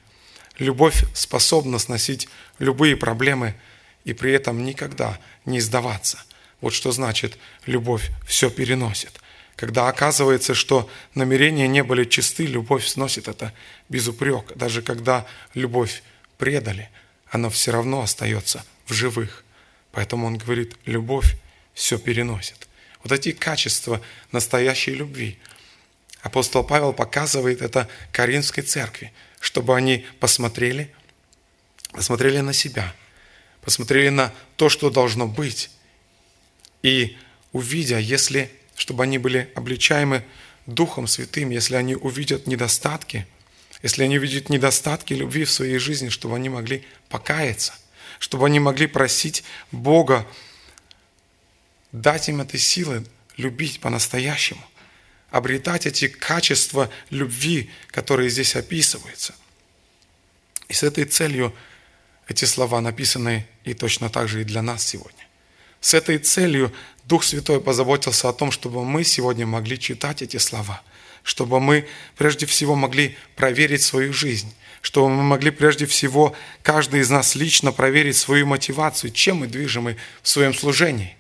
Любовь 0.58 1.04
способна 1.14 1.78
сносить 1.78 2.30
любые 2.58 2.96
проблемы 2.96 3.56
и 4.06 4.14
при 4.14 4.32
этом 4.32 4.64
никогда 4.64 5.20
не 5.46 5.60
сдаваться. 5.60 6.24
Вот 6.62 6.74
что 6.74 6.92
значит 6.92 7.38
любовь 7.66 8.10
все 8.26 8.50
переносит. 8.50 9.22
Когда 9.56 9.90
оказывается, 9.90 10.54
что 10.54 10.90
намерения 11.16 11.68
не 11.68 11.84
были 11.84 12.06
чисты, 12.06 12.46
любовь 12.46 12.86
сносит 12.88 13.28
это 13.28 13.54
без 13.90 14.08
упрека. 14.08 14.56
Даже 14.56 14.82
когда 14.82 15.26
любовь 15.54 16.04
предали, 16.38 16.90
она 17.30 17.50
все 17.50 17.72
равно 17.72 18.02
остается 18.02 18.64
в 18.86 18.94
живых. 18.94 19.44
Поэтому 19.92 20.28
он 20.28 20.38
говорит, 20.38 20.76
любовь 20.86 21.36
все 21.74 21.98
переносит. 21.98 22.68
Вот 23.04 23.12
эти 23.12 23.32
качества 23.34 24.02
настоящей 24.32 24.94
любви– 24.94 25.38
Апостол 26.28 26.62
Павел 26.62 26.92
показывает 26.92 27.62
это 27.62 27.88
Каринской 28.12 28.62
церкви, 28.62 29.14
чтобы 29.40 29.78
они 29.78 30.06
посмотрели, 30.20 30.94
посмотрели 31.94 32.40
на 32.40 32.52
себя, 32.52 32.94
посмотрели 33.62 34.10
на 34.10 34.34
то, 34.58 34.68
что 34.68 34.90
должно 34.90 35.26
быть. 35.26 35.72
И 36.84 37.16
увидя, 37.54 37.98
если, 37.98 38.52
чтобы 38.76 39.04
они 39.04 39.18
были 39.18 39.50
обличаемы 39.56 40.22
Духом 40.66 41.08
Святым, 41.08 41.50
если 41.50 41.78
они 41.78 41.96
увидят 41.96 42.46
недостатки, 42.46 43.26
если 43.82 44.04
они 44.04 44.18
увидят 44.18 44.50
недостатки 44.50 45.14
любви 45.14 45.46
в 45.46 45.52
своей 45.52 45.78
жизни, 45.78 46.10
чтобы 46.10 46.36
они 46.36 46.50
могли 46.50 46.84
покаяться, 47.08 47.74
чтобы 48.20 48.48
они 48.48 48.60
могли 48.60 48.88
просить 48.88 49.46
Бога 49.72 50.28
дать 51.94 52.28
им 52.28 52.42
этой 52.42 52.60
силы 52.60 53.06
любить 53.38 53.80
по-настоящему– 53.80 54.62
обретать 55.30 55.86
эти 55.86 56.08
качества 56.08 56.90
любви, 57.10 57.70
которые 57.92 58.30
здесь 58.30 58.56
описываются. 58.56 59.36
И 60.70 60.74
с 60.74 60.84
этой 60.84 61.06
целью 61.06 61.54
эти 62.28 62.46
слова 62.46 62.82
написаны 62.82 63.48
и 63.64 63.74
точно 63.74 64.10
так 64.10 64.28
же 64.28 64.42
и 64.42 64.46
для 64.46 64.62
нас 64.62 64.86
сегодня. 64.86 65.28
С 65.82 65.94
этой 65.94 66.18
целью 66.18 66.74
Дух 67.06 67.24
Святой 67.24 67.62
позаботился 67.62 68.30
о 68.30 68.34
том, 68.34 68.52
чтобы 68.52 68.84
мы 68.84 69.04
сегодня 69.04 69.46
могли 69.46 69.80
читать 69.80 70.22
эти 70.22 70.38
слова, 70.38 70.82
чтобы 71.24 71.60
мы 71.60 71.88
прежде 72.18 72.46
всего 72.46 72.76
могли 72.76 73.18
проверить 73.36 73.82
свою 73.82 74.12
жизнь, 74.14 74.54
чтобы 74.82 75.10
мы 75.10 75.24
могли 75.24 75.52
прежде 75.52 75.86
всего 75.86 76.36
каждый 76.64 77.02
из 77.02 77.10
нас 77.10 77.36
лично 77.36 77.72
проверить 77.72 78.18
свою 78.18 78.46
мотивацию, 78.46 79.12
чем 79.12 79.38
мы 79.38 79.48
движимы 79.48 79.98
в 80.22 80.30
своем 80.30 80.54
служении, 80.54 81.17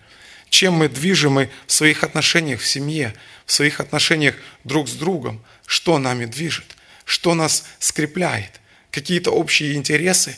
чем 0.49 0.73
мы 0.73 0.89
движимы 0.89 1.49
в 1.65 1.71
своих 1.71 2.03
отношениях 2.03 2.61
в 2.61 2.67
семье, 2.67 3.13
в 3.45 3.51
своих 3.51 3.79
отношениях 3.79 4.35
друг 4.63 4.87
с 4.87 4.93
другом, 4.93 5.43
что 5.65 5.97
нами 5.99 6.25
движет, 6.25 6.75
что 7.05 7.33
нас 7.33 7.65
скрепляет, 7.79 8.59
какие-то 8.91 9.31
общие 9.31 9.75
интересы, 9.75 10.37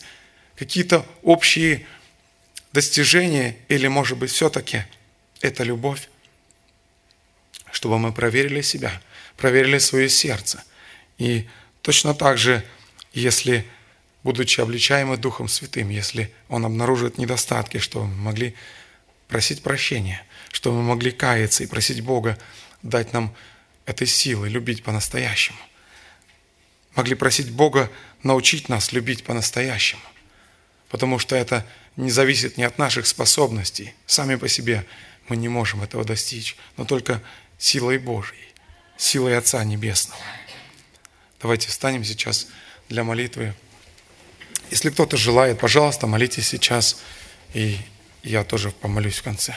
какие-то 0.56 1.06
общие 1.24 1.86
достижения, 2.74 3.58
или, 3.68 3.88
может 3.88 4.18
быть, 4.18 4.32
все-таки 4.32 4.84
это 5.42 5.64
любовь, 5.64 6.10
чтобы 7.72 7.98
мы 8.00 8.12
проверили 8.12 8.62
себя, 8.62 9.02
проверили 9.38 9.78
свое 9.78 10.10
сердце. 10.10 10.64
И 11.18 11.48
точно 11.82 12.14
так 12.14 12.38
же, 12.38 12.64
если, 13.14 13.66
будучи 14.24 14.62
обличаемы 14.62 15.18
Духом 15.18 15.48
Святым, 15.48 15.90
если 15.90 16.32
Он 16.48 16.66
обнаружит 16.66 17.18
недостатки, 17.18 17.78
что 17.78 18.04
мы 18.04 18.16
могли 18.16 18.56
просить 19.30 19.64
прощения, 19.64 20.26
что 20.52 20.74
мы 20.74 20.82
могли 20.82 21.12
каяться 21.12 21.64
и 21.64 21.68
просить 21.68 22.02
Бога 22.02 22.38
дать 22.84 23.14
нам 23.14 23.34
этой 23.86 24.08
силы 24.08 24.50
любить 24.50 24.84
по-настоящему. 24.84 25.60
Могли 26.96 27.16
просить 27.16 27.52
Бога 27.52 27.90
научить 28.24 28.68
нас 28.68 28.92
любить 28.92 29.24
по-настоящему. 29.24 30.02
Потому 30.90 31.20
что 31.20 31.36
это 31.36 31.66
не 31.96 32.10
зависит 32.10 32.58
ни 32.58 32.64
от 32.64 32.78
наших 32.78 33.06
способностей. 33.06 33.94
Сами 34.06 34.36
по 34.36 34.48
себе 34.48 34.86
мы 35.28 35.38
не 35.38 35.48
можем 35.48 35.84
этого 35.84 36.04
достичь, 36.04 36.58
но 36.76 36.84
только 36.84 37.22
силой 37.60 38.00
Божьей, 38.00 38.54
силой 38.98 39.38
Отца 39.38 39.64
Небесного. 39.64 40.20
Давайте 41.40 41.68
встанем 41.70 42.04
сейчас 42.04 42.48
для 42.90 43.04
молитвы. 43.04 43.54
Если 44.72 44.90
кто-то 44.90 45.18
желает, 45.18 45.60
пожалуйста, 45.60 46.08
молитесь 46.08 46.48
сейчас, 46.48 47.02
и 47.54 47.78
я 48.24 48.44
тоже 48.44 48.72
помолюсь 48.72 49.18
в 49.18 49.24
конце. 49.24 49.56